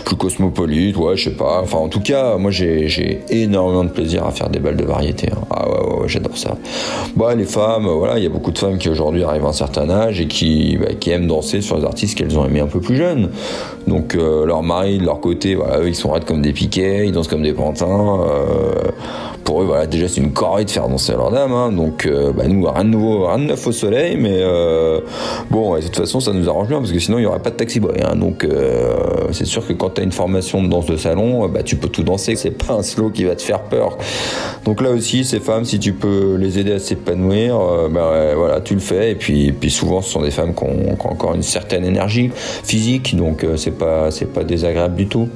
plus 0.03 0.17
cosmopolite, 0.17 0.97
ouais, 0.97 1.15
je 1.15 1.29
sais 1.29 1.35
pas. 1.35 1.61
Enfin, 1.61 1.77
en 1.77 1.87
tout 1.87 2.01
cas, 2.01 2.37
moi, 2.37 2.51
j'ai 2.51 3.21
énormément 3.29 3.85
de 3.85 3.89
plaisir 3.89 4.25
à 4.25 4.31
faire 4.31 4.49
des 4.49 4.59
balles 4.59 4.77
de 4.77 4.85
variété. 4.85 5.29
Hein. 5.31 5.41
Ah 5.49 5.69
ouais, 5.69 5.85
j'adore 6.07 6.37
ça. 6.37 6.57
Bah, 7.15 7.35
les 7.35 7.45
femmes, 7.45 7.87
voilà, 7.87 8.17
il 8.17 8.23
y 8.23 8.27
a 8.27 8.29
beaucoup 8.29 8.51
de 8.51 8.57
femmes 8.57 8.77
qui 8.77 8.89
aujourd'hui 8.89 9.23
arrivent 9.23 9.45
à 9.45 9.49
un 9.49 9.53
certain 9.53 9.89
âge 9.89 10.21
et 10.21 10.27
qui, 10.27 10.77
bah, 10.77 10.87
aiment 11.07 11.27
danser 11.27 11.61
sur 11.61 11.77
les 11.77 11.85
artistes 11.85 12.17
qu'elles 12.17 12.37
ont 12.37 12.45
aimés 12.45 12.59
un 12.59 12.67
peu 12.67 12.79
plus 12.79 12.97
jeunes. 12.97 13.29
Donc 13.87 14.15
euh, 14.15 14.45
leur 14.45 14.63
mari 14.63 14.97
de 14.97 15.05
leur 15.05 15.19
côté, 15.19 15.55
voilà, 15.55 15.85
ils 15.87 15.95
sont 15.95 16.11
raides 16.11 16.25
comme 16.25 16.41
des 16.41 16.53
piquets, 16.53 17.05
ils 17.05 17.11
dansent 17.11 17.27
comme 17.27 17.43
des 17.43 17.53
pantins. 17.53 18.19
Euh, 18.21 18.91
pour 19.45 19.62
eux, 19.62 19.65
voilà, 19.65 19.86
déjà 19.86 20.08
c'est 20.08 20.19
une 20.19 20.34
corée 20.34 20.65
de 20.65 20.71
faire 20.71 20.89
danser 20.89 21.13
leur 21.13 21.31
dame. 21.31 21.53
Hein. 21.53 21.71
donc 21.71 22.05
euh, 22.05 22.34
bah, 22.34 22.47
nous, 22.47 22.65
rien 22.65 22.84
de 22.84 22.89
nouveau, 22.89 23.27
rien 23.27 23.38
de 23.38 23.43
neuf 23.43 23.65
au 23.65 23.71
soleil, 23.71 24.17
mais 24.17 24.43
bon, 25.49 25.75
de 25.75 25.81
toute 25.81 25.95
façon, 25.95 26.19
ça 26.19 26.34
nous 26.34 26.49
arrange 26.49 26.67
bien 26.67 26.79
parce 26.79 26.91
que 26.91 26.99
sinon 26.99 27.19
il 27.19 27.21
n'y 27.21 27.27
aurait 27.27 27.39
pas 27.39 27.51
de 27.51 27.55
taxi 27.55 27.79
boy. 27.79 27.95
Hein. 28.03 28.15
donc 28.15 28.45
c'est 29.31 29.45
sûr 29.45 29.65
que 29.65 29.73
quand 29.73 29.91
tu 29.91 30.01
as 30.01 30.03
une 30.03 30.12
formation 30.12 30.62
de 30.62 30.67
danse 30.67 30.88
de 30.88 30.97
salon, 30.97 31.47
bah, 31.47 31.63
tu 31.63 31.75
peux 31.77 31.88
tout 31.88 32.03
danser. 32.03 32.36
C'est 32.36 32.51
pas 32.51 32.73
un 32.73 32.84
slow 32.84 33.12
qui 33.12 33.23
va 33.23 33.36
te 33.36 33.41
faire 33.41 33.62
peur. 33.62 33.97
Donc 34.65 34.81
là 34.81 34.89
aussi, 34.89 35.23
ces 35.23 35.39
femmes, 35.39 35.63
si 35.63 35.79
tu 35.79 35.93
peux 35.93 36.36
les 36.36 36.58
aider 36.60 36.73
à 36.73 36.79
s'épanouir, 36.79 37.60
bah, 37.91 38.34
voilà, 38.36 38.62
tu 38.62 38.73
le 38.73 38.79
fais. 38.79 39.12
Et 39.12 39.15
puis, 39.15 39.51
puis 39.51 39.69
souvent, 39.69 40.01
ce 40.01 40.10
sont 40.10 40.21
des 40.21 40.31
femmes 40.31 40.55
qui 40.55 40.63
ont, 40.63 40.95
qui 40.95 41.05
ont 41.05 41.12
encore 41.12 41.36
une 41.36 41.43
certaine 41.43 41.86
énergie 41.86 42.31
physique, 42.34 43.15
donc 43.15 43.45
c'est 43.58 43.77
pas, 43.77 44.10
c'est 44.10 44.34
pas 44.34 44.43
désagréable 44.43 44.95
du 44.95 45.08
tout. 45.08 45.29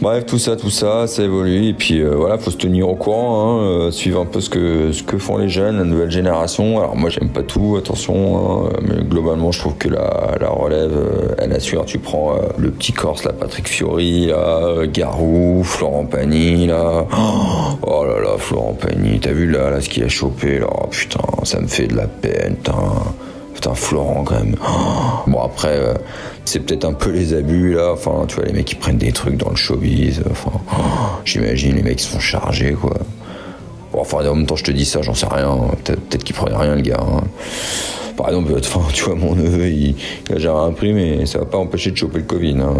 Bref, 0.00 0.26
tout 0.26 0.38
ça, 0.38 0.56
tout 0.56 0.70
ça, 0.70 1.06
ça 1.06 1.22
évolue. 1.22 1.68
Et 1.68 1.72
puis 1.72 2.00
euh, 2.00 2.14
voilà, 2.16 2.36
faut 2.36 2.50
se 2.50 2.56
tenir 2.56 2.88
au 2.88 2.94
courant, 2.94 3.60
hein, 3.60 3.62
euh, 3.62 3.90
suivre 3.90 4.20
un 4.20 4.26
peu 4.26 4.40
ce 4.40 4.50
que, 4.50 4.92
ce 4.92 5.02
que 5.02 5.18
font 5.18 5.38
les 5.38 5.48
jeunes, 5.48 5.78
la 5.78 5.84
nouvelle 5.84 6.10
génération. 6.10 6.78
Alors 6.78 6.96
moi, 6.96 7.10
j'aime 7.10 7.28
pas 7.28 7.42
tout, 7.42 7.76
attention, 7.78 8.64
hein, 8.66 8.70
mais 8.82 9.02
globalement, 9.04 9.52
je 9.52 9.60
trouve 9.60 9.76
que 9.76 9.88
la, 9.88 10.32
la 10.40 10.48
relève, 10.48 10.92
euh, 10.92 11.34
elle 11.38 11.52
assure. 11.52 11.84
Tu 11.84 11.98
prends 11.98 12.34
le 12.58 12.70
petit 12.70 12.92
Corse, 12.92 13.24
là, 13.24 13.32
Patrick 13.32 13.68
Fiori, 13.68 14.26
là, 14.26 14.86
Garou, 14.86 15.62
Florent 15.64 16.06
Pagny, 16.06 16.66
là. 16.66 17.06
Oh 17.82 18.04
là 18.04 18.20
là, 18.20 18.36
Florent 18.38 18.74
Pagny, 18.74 19.20
t'as 19.20 19.32
vu 19.32 19.50
là, 19.50 19.70
là, 19.70 19.80
ce 19.80 19.88
qu'il 19.88 20.02
a 20.04 20.08
chopé, 20.08 20.58
là. 20.58 20.66
Oh, 20.70 20.86
putain, 20.90 21.20
ça 21.44 21.60
me 21.60 21.66
fait 21.66 21.86
de 21.86 21.96
la 21.96 22.06
peine. 22.06 22.56
Putain, 23.54 23.74
Florent, 23.74 24.24
quand 24.24 24.34
même. 24.34 24.56
Bon, 25.26 25.40
après, 25.40 25.78
c'est 26.44 26.60
peut-être 26.60 26.84
un 26.84 26.92
peu 26.92 27.10
les 27.10 27.32
abus 27.34 27.74
là. 27.74 27.92
Enfin, 27.92 28.24
tu 28.28 28.36
vois, 28.36 28.44
les 28.44 28.52
mecs 28.52 28.66
qui 28.66 28.74
prennent 28.74 28.98
des 28.98 29.12
trucs 29.12 29.36
dans 29.36 29.50
le 29.50 29.56
showbiz. 29.56 30.22
Enfin, 30.30 30.52
j'imagine 31.24 31.76
les 31.76 31.82
mecs 31.82 31.96
qui 31.96 32.04
sont 32.06 32.20
chargés 32.20 32.72
quoi. 32.72 32.94
Bon, 33.92 34.00
enfin, 34.00 34.26
en 34.28 34.34
même 34.34 34.46
temps, 34.46 34.56
je 34.56 34.64
te 34.64 34.70
dis 34.70 34.84
ça, 34.84 35.02
j'en 35.02 35.14
sais 35.14 35.28
rien. 35.30 35.56
Peut-être 35.84 36.24
qu'il 36.24 36.34
prenait 36.34 36.56
rien 36.56 36.74
le 36.74 36.82
gars. 36.82 37.00
Hein. 37.00 37.22
Par 38.16 38.28
exemple, 38.28 38.52
tu 38.92 39.04
vois, 39.04 39.14
mon 39.14 39.34
neveu, 39.34 39.68
il, 39.68 39.96
a 40.30 40.34
déjà 40.34 40.52
un 40.52 40.72
prix, 40.72 40.92
mais 40.92 41.26
ça 41.26 41.38
va 41.38 41.44
pas 41.44 41.58
empêcher 41.58 41.90
de 41.90 41.96
choper 41.96 42.18
le 42.18 42.24
Covid. 42.24 42.56
Hein. 42.60 42.74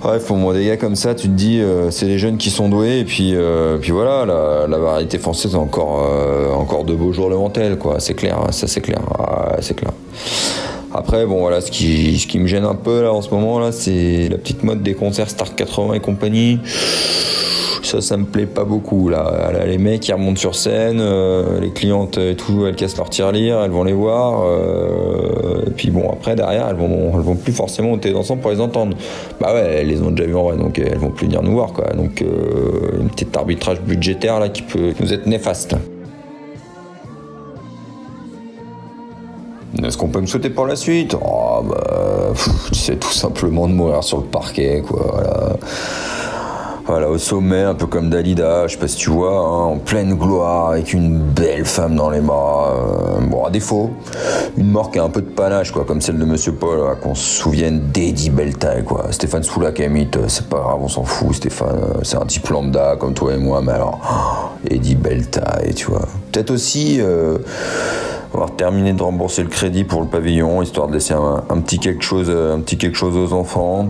Bref, 0.00 0.24
pour 0.24 0.54
des 0.54 0.64
gars 0.64 0.78
comme 0.78 0.96
ça, 0.96 1.14
tu 1.14 1.28
te 1.28 1.32
dis, 1.32 1.60
euh, 1.60 1.90
c'est 1.90 2.06
les 2.06 2.18
jeunes 2.18 2.38
qui 2.38 2.48
sont 2.48 2.70
doués, 2.70 3.00
et 3.00 3.04
puis, 3.04 3.34
euh, 3.34 3.76
puis 3.76 3.90
voilà, 3.90 4.24
la, 4.24 4.66
la, 4.66 4.78
variété 4.78 5.18
française 5.18 5.54
a 5.54 5.58
encore, 5.58 6.06
euh, 6.08 6.52
encore 6.54 6.84
de 6.84 6.94
beaux 6.94 7.12
jours 7.12 7.28
devant 7.28 7.52
elle, 7.54 7.76
quoi. 7.76 8.00
C'est 8.00 8.14
clair, 8.14 8.38
hein, 8.38 8.50
ça 8.50 8.66
c'est 8.66 8.80
clair, 8.80 9.02
ah, 9.18 9.56
c'est 9.60 9.74
clair. 9.74 9.92
Après, 10.92 11.24
bon 11.24 11.38
voilà, 11.38 11.60
ce 11.60 11.70
qui, 11.70 12.38
me 12.38 12.46
gêne 12.46 12.64
un 12.64 12.74
peu 12.74 13.02
là 13.02 13.12
en 13.12 13.22
ce 13.22 13.30
moment 13.30 13.60
là, 13.60 13.70
c'est 13.70 14.28
la 14.28 14.38
petite 14.38 14.64
mode 14.64 14.82
des 14.82 14.94
concerts 14.94 15.30
Star 15.30 15.54
80 15.54 15.94
et 15.94 16.00
compagnie. 16.00 16.58
Ça, 17.82 18.00
ça 18.00 18.16
me 18.16 18.24
plaît 18.24 18.46
pas 18.46 18.64
beaucoup 18.64 19.08
là. 19.08 19.52
les 19.66 19.78
mecs 19.78 20.00
qui 20.00 20.12
remontent 20.12 20.38
sur 20.38 20.54
scène, 20.54 21.00
euh, 21.00 21.60
les 21.60 21.70
clientes 21.70 22.18
et 22.18 22.36
tout, 22.36 22.66
elles 22.66 22.76
cassent 22.76 22.96
leur 22.96 23.08
tirelire, 23.08 23.62
elles 23.62 23.70
vont 23.70 23.84
les 23.84 23.92
voir. 23.92 24.42
Euh, 24.44 25.66
et 25.66 25.70
puis 25.70 25.90
bon, 25.90 26.10
après 26.10 26.36
derrière, 26.36 26.68
elles 26.68 26.76
vont, 26.76 27.12
elles 27.14 27.22
vont 27.22 27.36
plus 27.36 27.52
forcément 27.52 27.90
monter 27.90 28.14
ensemble 28.14 28.42
pour 28.42 28.50
les 28.50 28.60
entendre. 28.60 28.96
Bah 29.40 29.54
ouais, 29.54 29.78
elles 29.80 29.88
les 29.88 30.02
ont 30.02 30.10
déjà 30.10 30.28
vues 30.28 30.36
en 30.36 30.44
vrai, 30.44 30.56
donc 30.56 30.78
elles 30.78 30.98
vont 30.98 31.10
plus 31.10 31.26
venir 31.26 31.42
nous 31.42 31.52
voir 31.52 31.72
quoi. 31.72 31.86
Donc 31.94 32.20
euh, 32.22 33.00
une 33.00 33.08
petite 33.10 33.36
arbitrage 33.36 33.80
budgétaire 33.80 34.40
là 34.40 34.48
qui 34.48 34.62
peut 34.62 34.92
nous 35.00 35.12
être 35.12 35.26
néfaste. 35.26 35.76
Est-ce 39.82 39.96
qu'on 39.96 40.08
peut 40.08 40.20
me 40.20 40.26
souhaiter 40.26 40.50
pour 40.50 40.66
la 40.66 40.76
suite? 40.76 41.16
Oh 41.20 41.62
bah, 41.62 42.32
c'est 42.72 42.98
tout 42.98 43.12
simplement 43.12 43.68
de 43.68 43.72
mourir 43.72 44.02
sur 44.02 44.18
le 44.18 44.24
parquet, 44.24 44.82
quoi. 44.86 45.06
Voilà. 45.12 45.56
Voilà, 46.86 47.08
au 47.08 47.18
sommet, 47.18 47.62
un 47.62 47.74
peu 47.74 47.86
comme 47.86 48.10
Dalida, 48.10 48.66
je 48.66 48.72
sais 48.72 48.78
pas 48.78 48.88
si 48.88 48.96
tu 48.96 49.10
vois, 49.10 49.38
hein, 49.38 49.64
en 49.74 49.76
pleine 49.76 50.14
gloire, 50.14 50.70
avec 50.70 50.92
une 50.92 51.18
belle 51.18 51.64
femme 51.64 51.94
dans 51.94 52.10
les 52.10 52.20
bras. 52.20 52.74
Euh, 52.74 53.20
bon, 53.20 53.44
à 53.44 53.50
défaut, 53.50 53.90
une 54.56 54.72
mort 54.72 54.90
qui 54.90 54.98
a 54.98 55.04
un 55.04 55.08
peu 55.08 55.20
de 55.20 55.28
panache, 55.28 55.70
quoi, 55.70 55.84
comme 55.84 56.00
celle 56.00 56.18
de 56.18 56.24
Monsieur 56.24 56.52
Paul, 56.52 56.80
qu'on 57.00 57.14
se 57.14 57.42
souvienne 57.42 57.92
d'Eddie 57.92 58.30
Beltaille, 58.30 58.82
quoi. 58.82 59.12
Stéphane 59.12 59.44
Soulac, 59.44 59.78
limite, 59.78 60.18
c'est 60.26 60.48
pas 60.48 60.58
grave, 60.58 60.78
on 60.82 60.88
s'en 60.88 61.04
fout, 61.04 61.36
Stéphane, 61.36 61.78
euh, 61.80 62.00
c'est 62.02 62.16
un 62.16 62.26
type 62.26 62.48
lambda, 62.48 62.96
comme 62.98 63.14
toi 63.14 63.34
et 63.34 63.38
moi, 63.38 63.60
mais 63.62 63.72
alors, 63.72 64.00
Eddie 64.68 64.96
Beltaille, 64.96 65.74
tu 65.74 65.86
vois. 65.86 66.08
Peut-être 66.32 66.50
aussi... 66.50 67.00
Euh, 67.00 67.38
avoir 68.32 68.52
terminé 68.52 68.92
de 68.92 69.02
rembourser 69.02 69.42
le 69.42 69.48
crédit 69.48 69.84
pour 69.84 70.00
le 70.00 70.06
pavillon, 70.06 70.62
histoire 70.62 70.88
de 70.88 70.94
laisser 70.94 71.14
un, 71.14 71.60
petit 71.60 71.78
quelque 71.78 72.04
chose, 72.04 72.30
un 72.30 72.60
petit 72.60 72.78
quelque 72.78 72.96
chose 72.96 73.16
aux 73.16 73.32
enfants. 73.36 73.88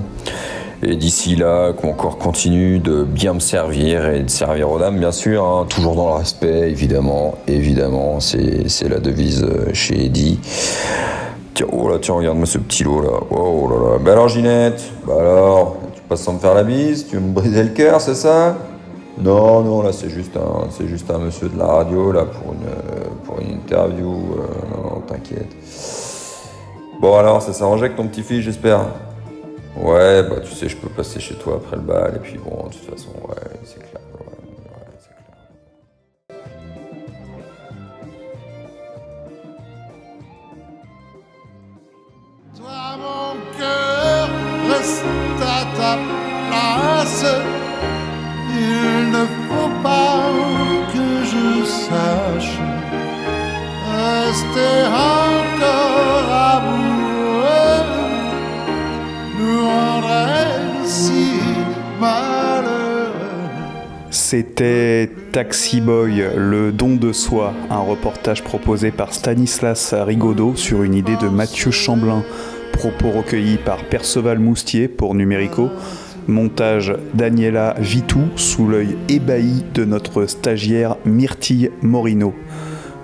Et 0.82 0.96
d'ici 0.96 1.36
là, 1.36 1.74
qu'on 1.74 1.90
encore 1.90 2.16
continue 2.16 2.78
de 2.78 3.04
bien 3.04 3.34
me 3.34 3.40
servir 3.40 4.08
et 4.08 4.22
de 4.22 4.30
servir 4.30 4.70
aux 4.70 4.78
dames, 4.78 4.98
bien 4.98 5.12
sûr, 5.12 5.44
hein, 5.44 5.66
toujours 5.68 5.94
dans 5.94 6.08
le 6.08 6.14
respect, 6.14 6.70
évidemment, 6.70 7.34
évidemment, 7.46 8.18
c'est 8.18 8.66
c'est 8.70 8.88
la 8.88 8.98
devise 8.98 9.44
euh, 9.44 9.74
chez 9.74 10.06
Eddie. 10.06 10.40
Tiens, 11.52 11.66
oh 11.70 11.90
là, 11.90 11.98
tiens, 12.00 12.14
regarde-moi 12.14 12.46
ce 12.46 12.56
petit 12.56 12.82
lot 12.82 13.02
là. 13.02 13.10
Oh 13.30 13.68
là 13.68 13.90
là. 13.90 13.98
Bah 13.98 14.12
alors, 14.12 14.28
Ginette, 14.28 14.82
bah 15.06 15.16
alors, 15.20 15.76
tu 15.94 16.00
passes 16.08 16.22
sans 16.22 16.32
me 16.32 16.38
faire 16.38 16.54
la 16.54 16.64
bise, 16.64 17.06
tu 17.08 17.16
veux 17.16 17.22
me 17.22 17.32
briser 17.32 17.62
le 17.62 17.70
cœur, 17.70 18.00
c'est 18.00 18.14
ça? 18.14 18.56
Non, 19.18 19.62
non, 19.62 19.82
là, 19.82 19.92
c'est 19.92 20.08
juste 20.10 20.36
un, 20.36 20.70
c'est 20.70 20.88
juste 20.88 21.10
un 21.10 21.18
monsieur 21.18 21.48
de 21.48 21.58
la 21.58 21.66
radio 21.66 22.10
là 22.12 22.24
pour 22.24 22.54
une, 22.54 23.22
pour 23.24 23.40
une 23.40 23.50
interview. 23.52 24.08
euh, 24.38 24.76
non, 24.76 24.82
non, 24.96 25.00
t'inquiète. 25.02 25.54
Bon 27.00 27.16
alors, 27.16 27.42
ça 27.42 27.64
arrangé 27.64 27.84
avec 27.86 27.96
ton 27.96 28.08
petit 28.08 28.22
fils, 28.22 28.42
j'espère. 28.42 28.80
Ouais, 29.76 30.22
bah 30.24 30.40
tu 30.42 30.52
sais, 30.54 30.68
je 30.68 30.76
peux 30.76 30.88
passer 30.88 31.20
chez 31.20 31.34
toi 31.36 31.56
après 31.56 31.76
le 31.76 31.82
bal, 31.82 32.16
et 32.16 32.18
puis 32.18 32.38
bon, 32.38 32.66
de 32.68 32.72
toute 32.74 32.90
façon, 32.90 33.10
ouais, 33.28 33.60
c'est 33.64 33.78
clair. 33.78 34.02
ouais, 34.18 34.26
ouais, 34.26 34.98
c'est 34.98 35.14
clair. 35.14 35.36
Toi, 42.56 42.96
mon 42.98 43.58
cœur, 43.58 44.28
reste 44.68 45.04
à 45.40 45.64
ta 45.76 45.96
C'était 64.10 65.10
Taxi 65.32 65.80
Boy, 65.80 66.22
le 66.36 66.70
don 66.70 66.94
de 66.94 67.12
soi, 67.12 67.52
un 67.68 67.80
reportage 67.80 68.44
proposé 68.44 68.92
par 68.92 69.12
Stanislas 69.12 69.92
Rigaudot 69.92 70.54
sur 70.54 70.84
une 70.84 70.94
idée 70.94 71.16
de 71.16 71.28
Mathieu 71.28 71.72
Chamblin, 71.72 72.22
propos 72.72 73.10
recueillis 73.10 73.58
par 73.58 73.78
Perceval 73.84 74.38
Moustier 74.38 74.86
pour 74.86 75.16
Numérico, 75.16 75.70
montage 76.28 76.94
Daniela 77.14 77.74
Vitou 77.80 78.22
sous 78.36 78.68
l'œil 78.68 78.96
ébahi 79.08 79.64
de 79.74 79.84
notre 79.84 80.26
stagiaire 80.26 80.96
Myrtille 81.04 81.72
Morino. 81.82 82.32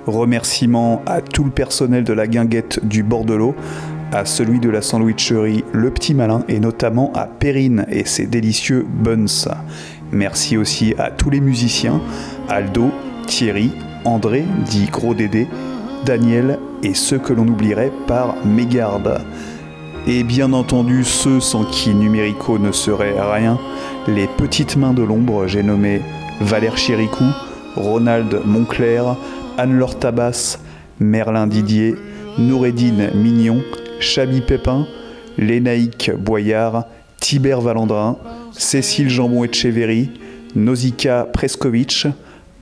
Remerciements 0.07 1.03
à 1.05 1.21
tout 1.21 1.45
le 1.45 1.51
personnel 1.51 2.05
de 2.05 2.13
la 2.13 2.27
guinguette 2.27 2.85
du 2.85 3.03
Bordelot, 3.03 3.55
à 4.13 4.25
celui 4.25 4.61
de 4.61 4.71
la 4.71 4.83
sandwicherie 4.83 5.65
Le 5.73 5.91
Petit 5.91 6.15
Malin 6.15 6.45
et 6.49 6.61
notamment 6.61 7.13
à 7.15 7.27
Perrine 7.27 7.87
et 7.91 8.05
ses 8.05 8.27
délicieux 8.27 8.87
buns. 8.89 9.27
Merci 10.13 10.57
aussi 10.57 10.95
à 10.99 11.11
tous 11.11 11.31
les 11.31 11.41
musiciens, 11.41 12.01
Aldo, 12.49 12.91
Thierry, 13.27 13.73
André, 14.05 14.45
dit 14.67 14.87
Gros 14.87 15.15
Dédé, 15.15 15.49
Daniel 16.05 16.61
et 16.85 16.95
ceux 16.95 17.19
que 17.19 17.33
l'on 17.33 17.49
oublierait 17.49 17.93
par 18.07 18.37
mégarde. 18.45 19.21
Et 20.07 20.23
bien 20.23 20.53
entendu 20.53 21.03
ceux 21.03 21.41
sans 21.41 21.65
qui 21.65 21.93
Numérico 21.93 22.61
ne 22.61 22.71
serait 22.71 23.17
rien, 23.19 23.59
les 24.07 24.29
petites 24.29 24.77
mains 24.77 24.95
de 24.95 25.03
l'ombre, 25.03 25.49
j'ai 25.49 25.65
nommé 25.65 26.01
Valère 26.41 26.79
Chéricou, 26.79 27.25
Ronald 27.75 28.43
Monclerc, 28.45 29.17
Anne-Laure 29.59 29.99
Tabas, 29.99 30.59
Merlin 31.01 31.47
Didier, 31.47 31.95
Noureddine 32.39 33.11
Mignon, 33.15 33.63
Chabi 34.01 34.41
Pépin, 34.41 34.87
Lénaïque 35.39 36.11
Boyard, 36.17 36.87
Tibert 37.21 37.61
Valandrin, 37.61 38.17
Cécile 38.53 39.09
Jambon 39.09 39.45
Etcheverry, 39.45 40.11
Nausicaa 40.55 41.25
Preskovitch, 41.25 42.07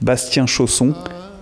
Bastien 0.02 0.46
Chausson, 0.46 0.94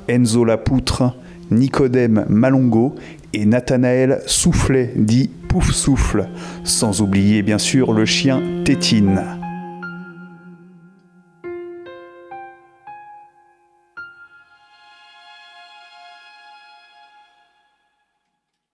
Enzo 0.08 0.44
Lapoutre, 0.44 1.14
Nicodème 1.50 2.24
Malongo 2.28 2.94
et 3.32 3.44
Nathanaël 3.44 4.22
Soufflet 4.26 4.92
dit 4.96 5.30
Pouf 5.48 5.72
Souffle, 5.72 6.28
sans 6.64 7.00
oublier 7.00 7.42
bien 7.42 7.58
sûr 7.58 7.92
le 7.92 8.04
chien 8.04 8.42
Tétine. 8.64 9.41